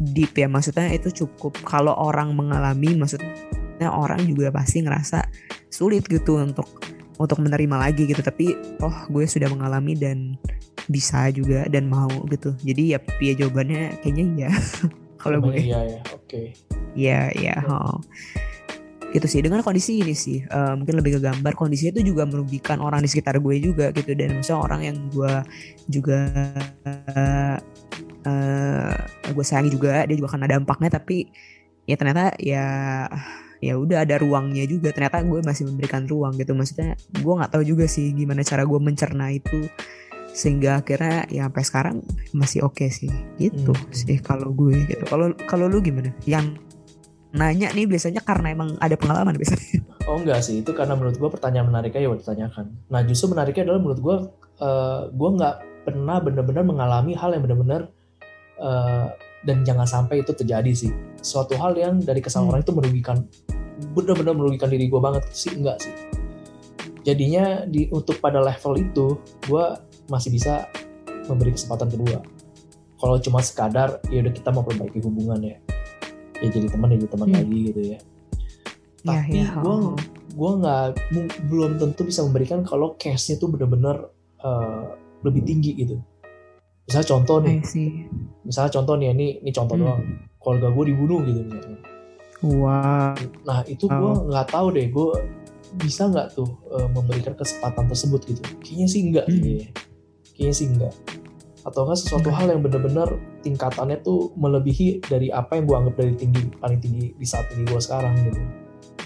[0.00, 0.46] deep ya.
[0.50, 1.58] Maksudnya itu cukup.
[1.62, 5.26] Kalau orang mengalami maksudnya orang juga pasti ngerasa
[5.70, 6.66] sulit gitu untuk
[7.18, 8.22] untuk menerima lagi gitu.
[8.22, 10.38] Tapi oh gue sudah mengalami dan
[10.88, 12.52] bisa juga dan mau gitu.
[12.60, 14.50] Jadi ya ya jawabannya kayaknya iya.
[15.22, 15.56] Kalau gue.
[15.56, 16.28] iya ya oke.
[16.28, 16.46] Okay.
[16.92, 17.96] iya iya oh.
[19.14, 19.40] gitu sih.
[19.40, 21.54] Dengan kondisi ini sih uh, mungkin lebih ke gambar.
[21.56, 24.12] Kondisinya itu juga merugikan orang di sekitar gue juga gitu.
[24.12, 25.34] Dan misalnya orang yang gue
[25.88, 26.28] juga
[26.84, 27.56] uh,
[28.24, 28.94] uh,
[29.30, 31.28] gue sayangi juga dia juga kena dampaknya tapi
[31.84, 32.64] ya ternyata ya
[33.64, 34.92] ya udah ada ruangnya juga.
[34.92, 36.52] Ternyata gue masih memberikan ruang gitu.
[36.52, 39.64] Maksudnya gue nggak tahu juga sih gimana cara gue mencerna itu
[40.34, 41.96] sehingga akhirnya ya sampai sekarang
[42.36, 43.12] masih oke okay sih.
[43.40, 43.92] Gitu hmm.
[43.96, 45.04] sih kalau gue gitu.
[45.08, 46.12] Kalau kalau lu gimana?
[46.28, 46.60] Yang
[47.34, 49.80] nanya nih biasanya karena emang ada pengalaman biasanya.
[50.04, 50.60] Oh enggak sih.
[50.60, 52.76] Itu karena menurut gue pertanyaan menariknya ya ditanyakan.
[52.92, 54.16] Nah justru menariknya adalah menurut gue
[54.60, 55.54] uh, gue nggak
[55.88, 57.88] pernah benar-benar mengalami hal yang benar-benar
[58.60, 59.08] uh,
[59.44, 62.52] dan jangan sampai itu terjadi sih suatu hal yang dari kesalahan hmm.
[62.52, 63.16] orang itu merugikan
[63.92, 65.94] benar-benar merugikan diri gue banget sih enggak sih
[67.04, 69.06] jadinya di untuk pada level itu
[69.44, 69.64] gue
[70.08, 70.68] masih bisa
[71.28, 72.24] memberi kesempatan kedua
[72.96, 75.56] kalau cuma sekadar ya udah kita mau perbaiki hubungan ya
[76.40, 77.36] ya jadi teman ya jadi teman hmm.
[77.36, 77.98] lagi gitu ya,
[79.04, 79.60] tapi ya, ya.
[79.60, 79.76] gue
[80.34, 80.86] gue nggak
[81.46, 84.08] belum tentu bisa memberikan kalau case-nya tuh benar-benar
[84.42, 85.96] uh, lebih tinggi gitu
[86.88, 87.58] misalnya contoh nih.
[88.44, 89.84] Misalnya contoh nih ini ini contoh hmm.
[89.84, 90.02] doang.
[90.40, 91.80] Keluarga gue dibunuh gitu misalnya.
[92.44, 93.16] Wow.
[93.48, 95.08] Nah itu gue nggak tahu deh gue
[95.80, 98.42] bisa nggak tuh uh, memberikan kesempatan tersebut gitu.
[98.60, 99.40] Kayaknya sih enggak hmm.
[99.40, 99.68] kayaknya.
[100.34, 100.94] kayaknya sih enggak
[101.64, 102.36] atau enggak sesuatu hmm.
[102.36, 103.08] hal yang benar-benar
[103.40, 107.64] tingkatannya tuh melebihi dari apa yang gue anggap dari tinggi paling tinggi di saat ini
[107.64, 108.40] gue sekarang gitu.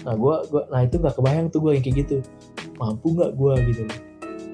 [0.03, 2.17] Nah gue gua nah itu nggak kebayang tuh gue yang kayak gitu.
[2.75, 3.83] Mampu nggak gue gitu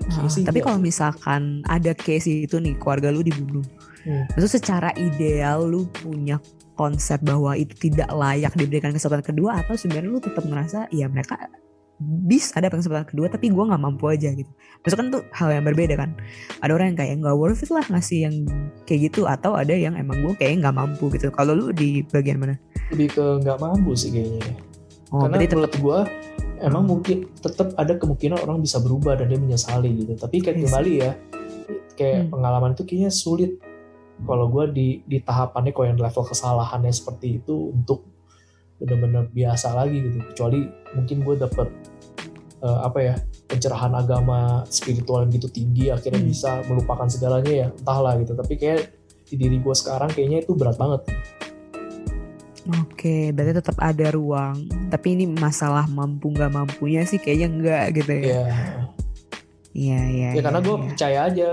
[0.05, 3.65] Nah, tapi kalau misalkan ada case itu nih keluarga lu dibunuh,
[4.05, 4.37] hmm.
[4.37, 6.37] itu secara ideal lu punya
[6.75, 11.39] konsep bahwa itu tidak layak diberikan kesempatan kedua atau sebenarnya lu tetap ngerasa ya mereka
[12.03, 14.51] bisa ada kesempatan kedua tapi gue nggak mampu aja gitu.
[14.83, 16.11] Maksudnya kan tuh hal yang berbeda kan.
[16.59, 18.35] Ada orang yang kayak nggak worth it lah ngasih yang
[18.83, 21.31] kayak gitu atau ada yang emang gue kayak nggak mampu gitu.
[21.31, 22.59] Kalau lu di bagian mana?
[22.91, 24.53] Lebih ke nggak mampu sih kayaknya.
[25.15, 25.99] Oh, Karena menurut gue
[26.61, 30.61] emang mungkin tetap ada kemungkinan orang bisa berubah dan dia menyesali gitu tapi kayak yes.
[30.61, 31.11] Iya kembali ya
[31.95, 32.31] kayak hmm.
[32.31, 33.51] pengalaman itu kayaknya sulit
[34.23, 38.07] kalau gue di di tahapannya kalau yang level kesalahannya seperti itu untuk
[38.79, 41.67] benar-benar biasa lagi gitu kecuali mungkin gue dapet
[42.63, 43.15] uh, apa ya
[43.47, 46.31] pencerahan agama spiritual yang gitu tinggi akhirnya hmm.
[46.31, 48.91] bisa melupakan segalanya ya entahlah gitu tapi kayak
[49.25, 51.01] di diri gue sekarang kayaknya itu berat banget
[52.65, 54.65] Oke, berarti tetap ada ruang.
[54.89, 58.23] Tapi ini masalah mampu nggak mampunya sih kayaknya enggak gitu ya.
[58.25, 58.45] Iya.
[59.75, 60.29] Iya, iya.
[60.39, 60.83] Ya karena gue ya.
[60.87, 61.47] percaya aja,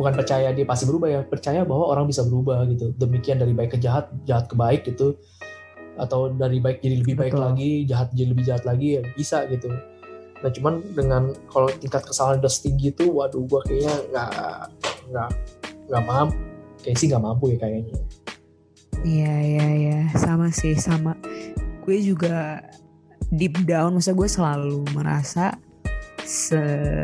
[0.00, 2.96] bukan percaya dia pasti berubah ya, percaya bahwa orang bisa berubah gitu.
[2.96, 5.12] Demikian dari baik ke jahat, jahat ke baik gitu.
[6.00, 9.68] Atau dari baik jadi lebih baik lagi, jahat jadi lebih jahat lagi ya bisa gitu.
[10.40, 14.30] Nah cuman dengan kalau tingkat kesalahan udah setinggi itu, waduh gue kayaknya nggak
[15.12, 15.30] nggak
[15.92, 16.36] nggak mampu,
[16.80, 17.94] kayak sih nggak mampu ya kayaknya.
[19.00, 19.98] Iya iya iya.
[20.16, 21.16] Sama sih sama.
[21.84, 22.60] Gue juga
[23.32, 25.56] deep down, maksudnya gue selalu merasa
[26.20, 26.60] se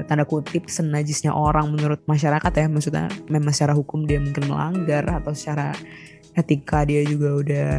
[0.07, 2.67] tanda kutip senajisnya orang menurut masyarakat ya.
[2.69, 5.73] Maksudnya memang secara hukum dia mungkin melanggar atau secara
[6.37, 7.71] etika dia juga udah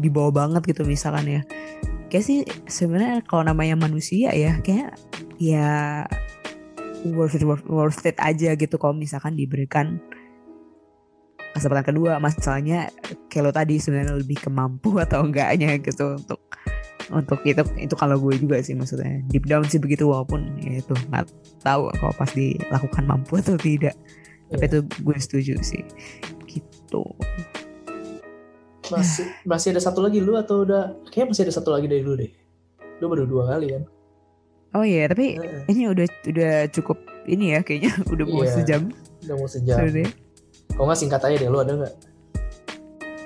[0.00, 1.42] dibawa banget gitu misalkan ya.
[2.08, 4.96] Kayak sih sebenarnya kalau namanya manusia ya kayak
[5.36, 6.06] ya
[7.12, 10.00] worth it, worth it aja gitu kalau misalkan diberikan
[11.54, 12.90] kesempatan kedua masalahnya
[13.38, 16.42] lo tadi sebenarnya lebih kemampu atau enggaknya gitu untuk
[17.12, 19.20] untuk itu itu kalau gue juga sih maksudnya.
[19.28, 21.28] Deep down sih begitu walaupun ya itu nggak
[21.60, 23.94] tahu kalau pas dilakukan mampu atau tidak.
[24.52, 24.60] Yeah.
[24.60, 24.70] tapi iya.
[24.70, 25.82] itu gue setuju sih
[26.48, 27.04] gitu.
[28.92, 32.16] Masih masih ada satu lagi lu atau udah kayak masih ada satu lagi dari lu
[32.16, 32.32] deh.
[33.00, 33.84] Lu baru dua kali kan?
[34.74, 35.64] Oh iya tapi uh.
[35.68, 36.98] ini udah udah cukup
[37.28, 38.82] ini ya kayaknya udah mau yeah, sejam.
[39.24, 39.78] udah mau sejam
[40.72, 41.94] kalau nggak singkat aja deh, lu ada nggak?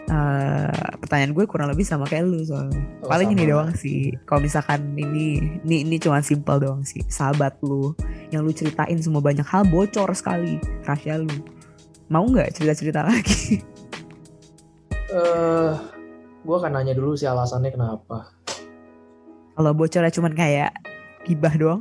[0.09, 2.80] Uh, pertanyaan gue kurang lebih sama kayak lu soalnya.
[3.05, 3.36] Oh, Paling sama.
[3.36, 4.16] ini doang sih.
[4.24, 7.05] Kalau misalkan ini ini ini cuma simpel doang sih.
[7.12, 7.93] Sahabat lu
[8.32, 10.57] yang lu ceritain semua banyak hal bocor sekali
[10.89, 11.28] rahasia lu.
[12.09, 13.61] Mau nggak cerita-cerita lagi?
[15.09, 15.72] Eh, uh,
[16.45, 18.32] gue akan nanya dulu sih alasannya kenapa.
[19.57, 20.72] Kalau bocornya cuma kayak
[21.24, 21.80] gibah doang?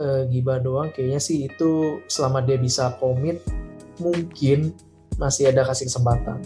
[0.00, 3.44] uh, gibah doang kayaknya sih itu selama dia bisa komit
[4.00, 4.72] mungkin
[5.20, 6.40] masih ada kasih kesempatan.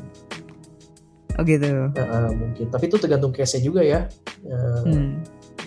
[1.34, 1.66] Oh gitu.
[1.66, 2.66] Uh, uh, mungkin.
[2.70, 4.06] Tapi itu tergantung case nya juga ya.
[4.44, 5.10] Uh, hmm.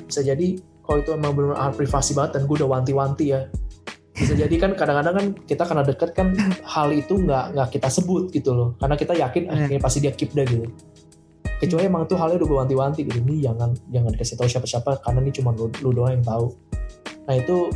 [0.07, 3.51] bisa jadi kalau itu emang benar-benar privasi banget dan gue udah wanti-wanti ya.
[4.15, 6.31] Bisa jadi kan kadang-kadang kan kita karena deket kan
[6.73, 8.69] hal itu nggak nggak kita sebut gitu loh.
[8.79, 10.67] Karena kita yakin ini pasti dia keep dah gitu.
[11.57, 13.19] Kecuali emang tuh halnya udah gue wanti-wanti gitu.
[13.19, 16.55] Ini jangan jangan kasih tahu siapa-siapa karena ini cuma lu, lu doang yang tahu.
[17.27, 17.67] Nah itu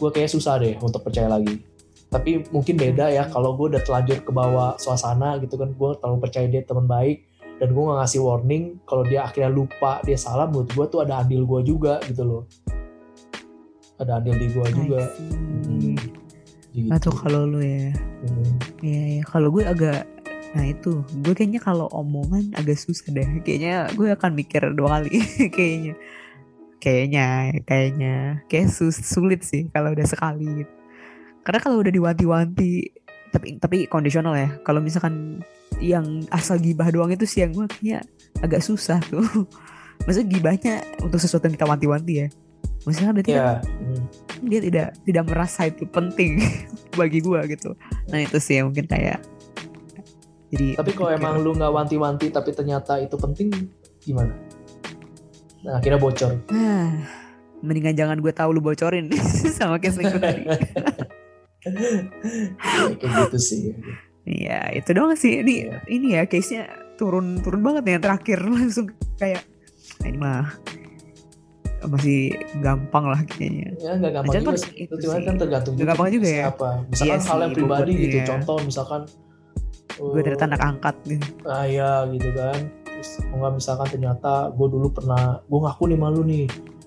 [0.00, 1.73] gue kayak susah deh untuk percaya lagi
[2.14, 6.18] tapi mungkin beda ya kalau gue udah telanjur ke bawah suasana gitu kan gue terlalu
[6.22, 7.26] percaya dia teman baik
[7.58, 11.26] dan gue gak ngasih warning kalau dia akhirnya lupa dia salah menurut gue tuh ada
[11.26, 12.42] andil gue juga gitu loh
[13.98, 15.98] ada andil di gue juga hmm.
[16.70, 16.90] gitu.
[16.94, 18.54] atau kalau lu ya hmm.
[18.78, 19.22] ya, ya.
[19.26, 20.06] kalau gue agak
[20.54, 25.18] nah itu gue kayaknya kalau omongan agak susah deh kayaknya gue akan mikir dua kali
[25.56, 25.98] kayaknya
[26.78, 27.26] kayaknya
[27.66, 28.14] kayaknya
[28.46, 30.83] kayak sus sulit sih kalau udah sekali gitu.
[31.44, 32.72] Karena kalau udah diwanti-wanti
[33.28, 34.48] tapi tapi kondisional ya.
[34.64, 35.44] Kalau misalkan
[35.82, 38.00] yang asal gibah doang itu sih yang gue kayaknya
[38.40, 39.22] agak susah tuh.
[40.08, 40.74] Maksudnya gibahnya
[41.04, 42.28] untuk sesuatu yang kita wanti-wanti ya.
[42.88, 43.58] Maksudnya berarti yeah.
[43.60, 46.40] kan dia tidak tidak merasa itu penting
[47.00, 47.76] bagi gue gitu.
[48.08, 49.20] Nah itu sih yang mungkin kayak
[50.54, 53.50] jadi tapi kalau emang lu nggak wanti-wanti tapi ternyata itu penting
[53.98, 54.32] gimana?
[55.66, 56.38] Nah akhirnya bocor.
[56.52, 57.02] Nah,
[57.64, 59.08] mendingan jangan gue tahu lu bocorin
[59.56, 60.42] sama kayak selingkuh tadi
[63.00, 63.62] kayak gitu sih
[64.24, 65.80] Iya itu doang sih ini yeah.
[65.84, 66.64] ini ya case nya
[66.96, 68.88] turun turun banget nih yang terakhir langsung
[69.20, 69.44] kayak
[70.00, 70.48] nah ini mah
[71.84, 72.32] masih
[72.64, 73.76] gampang lah kayaknya.
[73.76, 74.88] Ya nggak gampang juga sih.
[74.88, 75.92] Itu cuma kan tergantung juga.
[75.92, 76.44] gampang juga ya.
[76.48, 76.70] Apa.
[76.88, 78.16] Misalkan iya hal yang pribadi gitu.
[78.16, 78.26] Iya.
[78.32, 79.00] Contoh misalkan.
[79.94, 81.26] Gue ternyata anak angkat gitu.
[81.46, 82.58] Ah ya gitu kan.
[82.88, 85.44] Terus nggak misalkan ternyata gue dulu pernah.
[85.44, 86.46] Gue ngaku nih malu nih.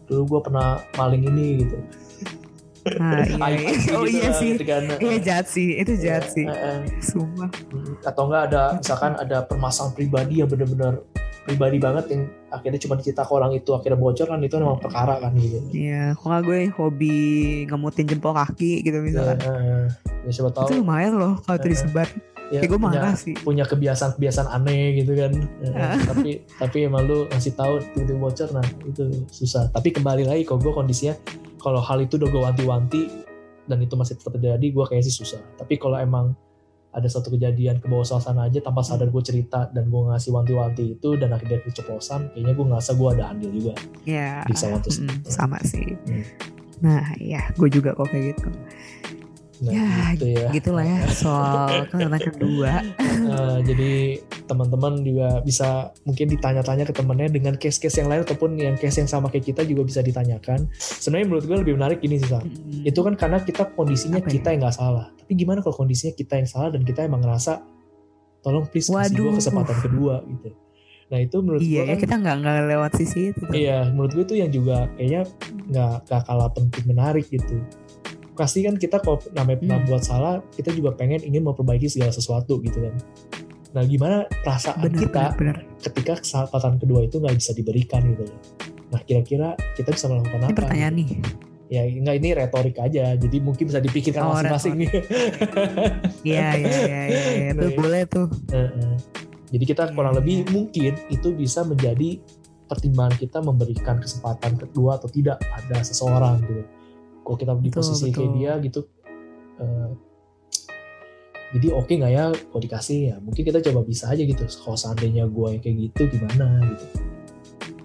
[0.09, 1.77] Dulu gue pernah maling ini gitu.
[2.95, 3.21] Nah,
[3.51, 3.93] iya, iya.
[3.97, 4.55] Oh iya sih.
[4.55, 4.83] Gitu kan.
[4.97, 6.45] Iya jahat sih, itu jahat ya, sih.
[6.47, 7.49] Uh, Sumpah.
[7.73, 11.03] Hmm, atau enggak ada misalkan ada permasalahan pribadi yang benar-benar
[11.47, 12.21] pribadi banget yang
[12.51, 15.63] akhirnya cuma cerita ke orang itu akhirnya bocor kan itu memang perkara kan gitu.
[15.71, 17.17] Iya, kok gue hobi
[17.71, 19.39] ngemutin jempol kaki gitu misalkan.
[19.39, 19.83] Ya, uh,
[20.27, 20.67] ya siapa tahu.
[20.67, 22.07] Itu lumayan loh kalau uh, itu disebar.
[22.47, 23.35] Ya, Kayak gue punya, marah sih.
[23.39, 25.31] Punya kebiasaan-kebiasaan aneh gitu kan.
[25.63, 29.71] Uh, tapi tapi emang lu ngasih tahu itu bocor nah itu susah.
[29.71, 31.15] Tapi kembali lagi kalau gue kondisinya
[31.57, 33.03] kalau hal itu udah gue wanti-wanti
[33.67, 35.41] dan itu masih tetap terjadi gue kayak sih susah.
[35.59, 36.37] Tapi kalau emang
[36.97, 40.97] ada satu kejadian ke bawah suasana aja tanpa sadar gue cerita dan gue ngasih wanti-wanti
[40.97, 43.73] itu dan akhirnya keceplosan kayaknya gue ngerasa gue ada andil juga
[44.07, 44.41] yeah.
[44.49, 46.23] di mm, sama sih hmm.
[46.81, 48.49] nah ya gue juga kok kayak gitu
[49.57, 50.49] Nah, ya, gitu ya.
[50.53, 52.71] gitulah ya soal karena kedua.
[53.25, 58.77] Uh, jadi teman-teman juga bisa mungkin ditanya-tanya ke temennya dengan case-case yang lain ataupun yang
[58.77, 60.69] case yang sama kayak kita juga bisa ditanyakan.
[60.77, 62.85] Sebenarnya menurut gue lebih menarik ini sih, hmm.
[62.85, 64.51] Itu kan karena kita kondisinya Apa kita ya?
[64.53, 65.05] yang nggak salah.
[65.17, 67.65] Tapi gimana kalau kondisinya kita yang salah dan kita emang ngerasa
[68.45, 69.09] tolong please Waduh.
[69.09, 70.49] kasih gue kesempatan kedua gitu.
[71.07, 73.43] Nah itu menurut iya, gue ya kan, kita nggak nggak lewat sisi itu.
[73.55, 75.21] Iya, menurut gue itu yang juga kayaknya
[75.71, 75.93] nggak
[76.29, 77.57] kalah penting menarik gitu
[78.37, 79.87] pasti kan kita kalau namanya pernah hmm.
[79.89, 82.93] buat salah kita juga pengen ingin memperbaiki segala sesuatu gitu kan.
[83.73, 85.81] Nah gimana perasaan bener, kita bener, bener.
[85.81, 88.29] ketika kesempatan kedua itu nggak bisa diberikan gitu
[88.87, 91.09] nah kira-kira kita bisa melakukan apa ini pertanyaan nih.
[91.67, 93.19] Ya enggak ini retorik aja.
[93.19, 94.87] Jadi mungkin bisa dipikirkan oh, masing-masing.
[94.87, 94.89] nih
[96.31, 98.31] iya iya iya ya, itu boleh tuh.
[98.47, 98.93] Uh, uh.
[99.51, 102.23] jadi kita kurang yeah, lebih mungkin itu bisa menjadi
[102.67, 106.63] pertimbangan kita memberikan kesempatan kedua atau tidak ada seseorang gitu
[107.27, 108.15] kalau kita di posisi betul.
[108.15, 108.79] kayak dia gitu
[109.59, 109.91] uh,
[111.55, 112.99] jadi oke okay nggak ya kalau dikasih?
[113.13, 114.43] Ya mungkin kita coba bisa aja gitu.
[114.43, 116.85] Kalau seandainya gue yang kayak gitu gimana gitu?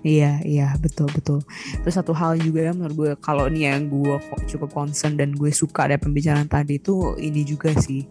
[0.02, 1.46] Iya iya betul betul.
[1.86, 4.18] Terus satu hal juga ya menurut gue kalau ini yang gue
[4.50, 8.02] cukup concern dan gue suka ada pembicaraan tadi itu ini juga sih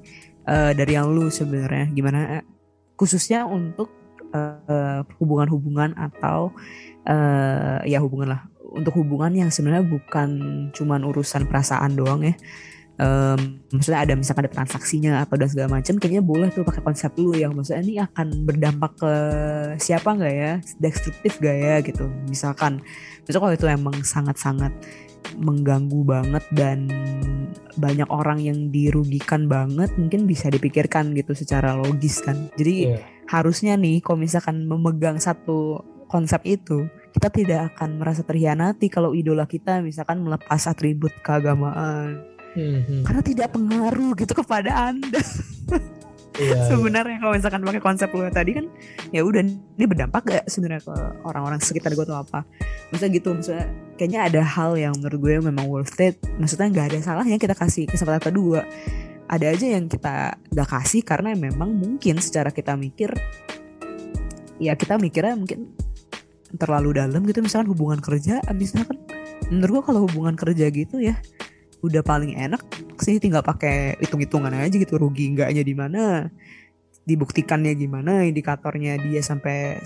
[0.48, 1.92] uh, dari yang lu sebenarnya.
[1.92, 2.20] Gimana
[2.96, 3.92] khususnya untuk
[4.32, 6.56] hubungan hubungan-hubungan atau
[7.04, 10.30] uh, ya hubungan lah untuk hubungan yang sebenarnya bukan
[10.72, 12.36] cuman urusan perasaan doang ya.
[13.02, 17.10] Um, maksudnya ada misalkan ada transaksinya atau dan segala macam kayaknya boleh tuh pakai konsep
[17.18, 19.14] lu yang maksudnya ini akan berdampak ke
[19.82, 20.54] siapa nggak ya?
[20.78, 22.06] Destruktif gak ya gitu?
[22.30, 22.84] Misalkan
[23.26, 24.74] misalkan kalau itu emang sangat-sangat
[25.40, 26.92] mengganggu banget dan
[27.80, 32.52] banyak orang yang dirugikan banget mungkin bisa dipikirkan gitu secara logis kan.
[32.60, 33.02] Jadi yeah.
[33.32, 39.44] harusnya nih kalau misalkan memegang satu konsep itu kita tidak akan merasa terhianati kalau idola
[39.44, 42.24] kita misalkan melepas atribut keagamaan.
[42.52, 45.20] Hmm, karena tidak pengaruh gitu kepada anda.
[46.42, 46.64] Iya, iya.
[46.64, 47.22] sebenarnya iya.
[47.22, 48.66] kalau misalkan pakai konsep lo tadi kan
[49.12, 50.96] ya udah ini berdampak gak sebenarnya ke
[51.28, 52.48] orang-orang sekitar gue atau apa?
[52.90, 53.68] Maksudnya gitu maksudnya
[54.00, 56.24] kayaknya ada hal yang menurut gue memang worth it.
[56.40, 58.64] Maksudnya nggak ada salahnya kita kasih kesempatan kedua.
[59.28, 63.16] Ada aja yang kita gak kasih karena memang mungkin secara kita mikir
[64.60, 65.72] ya kita mikirnya mungkin
[66.60, 69.00] terlalu dalam gitu misalkan hubungan kerja misalkan
[69.52, 71.20] menurut gue kalau hubungan kerja gitu ya
[71.82, 72.62] udah paling enak
[73.02, 76.30] sih tinggal pakai hitung-hitungan aja gitu rugi enggaknya di mana
[77.06, 79.82] dibuktikannya gimana indikatornya dia sampai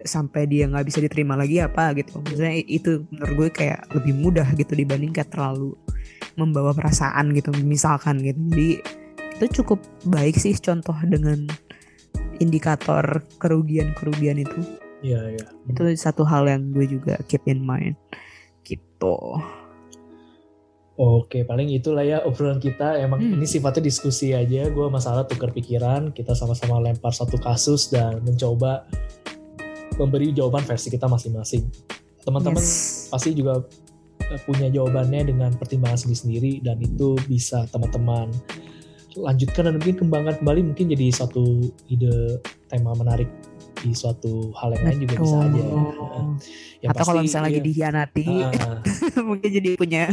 [0.00, 2.24] sampai dia nggak bisa diterima lagi apa gitu.
[2.24, 5.76] Maksudnya itu menurut gue kayak lebih mudah gitu dibanding kayak terlalu
[6.40, 8.40] membawa perasaan gitu misalkan gitu.
[8.48, 8.70] Jadi
[9.40, 11.48] itu cukup baik sih contoh dengan
[12.40, 14.60] indikator kerugian-kerugian itu
[15.00, 15.46] Iya, iya.
[15.64, 17.96] itu satu hal yang gue juga keep in mind
[18.62, 19.40] gitu
[21.00, 23.00] Oke, paling itulah ya obrolan kita.
[23.00, 23.40] Emang Hmm.
[23.40, 24.68] ini sifatnya diskusi aja.
[24.68, 26.12] Gue masalah tukar pikiran.
[26.12, 28.84] Kita sama-sama lempar satu kasus dan mencoba
[29.96, 31.64] memberi jawaban versi kita masing-masing.
[32.20, 33.08] Teman-teman Yes.
[33.08, 33.64] pasti juga
[34.20, 38.28] eh, punya jawabannya dengan pertimbangan sendiri-sendiri dan itu bisa teman-teman
[39.16, 42.38] lanjutkan dan mungkin kembangkan kembali mungkin jadi satu ide
[42.70, 43.26] tema menarik
[43.80, 45.62] di suatu hal yang lain juga bisa aja.
[45.64, 46.24] Betul.
[46.80, 47.66] Yang atau kalau misalnya lagi iya.
[47.68, 48.80] dihianati Ah,
[49.28, 50.04] mungkin jadi punya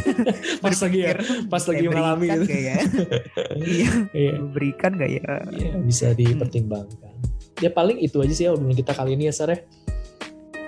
[0.64, 1.14] pas lagi ya,
[1.46, 2.44] pas lagi mengalami gitu.
[2.70, 2.78] ya
[3.54, 4.32] iya Iya.
[4.50, 7.14] berikan gak ya Ya, bisa dipertimbangkan.
[7.60, 9.58] Ya paling itu aja sih ya obrolan kita kali ini ya Sar ya.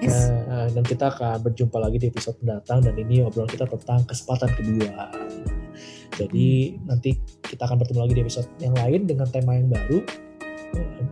[0.02, 0.30] yes.
[0.50, 4.50] Nah, dan kita akan berjumpa lagi di episode mendatang dan ini obrolan kita tentang kesempatan
[4.52, 5.08] kedua.
[6.12, 10.04] Jadi nanti kita akan bertemu lagi di episode yang lain dengan tema yang baru.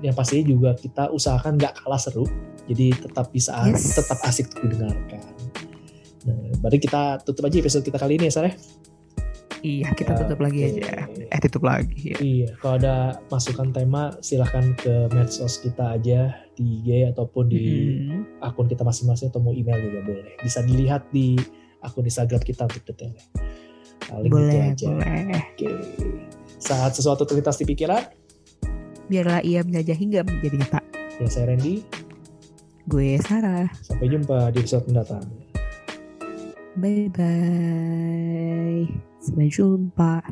[0.00, 2.24] Yang pastinya juga kita usahakan nggak kalah seru.
[2.64, 3.94] Jadi tetap bisa Yes.
[3.94, 5.20] tetap asik untuk didengarkan.
[6.20, 8.54] Nah, berarti kita tutup aja episode kita kali ini ya Sar ya.
[9.60, 10.80] iya kita tutup lagi Oke.
[10.80, 12.16] aja eh tutup lagi ya.
[12.16, 12.94] Iya, kalau ada
[13.28, 17.64] masukan tema silahkan ke medsos kita aja di IG ataupun di
[18.08, 18.40] Mm-mm.
[18.40, 20.32] akun kita masing-masing atau mau email juga boleh.
[20.40, 21.36] Bisa dilihat di
[21.80, 23.20] akun Instagram kita untuk detailnya.
[24.08, 24.96] Paling boleh gitu aja.
[24.96, 25.68] boleh Oke.
[26.56, 28.00] Saat sesuatu terlintas di pikiran,
[29.10, 30.80] biarlah ia menjajah hingga menjadi nyata
[31.18, 31.82] ya saya Randy.
[32.86, 35.26] gue Sarah Sampai jumpa di episode mendatang.
[36.78, 38.86] bye bye
[39.18, 40.22] sampai jumpa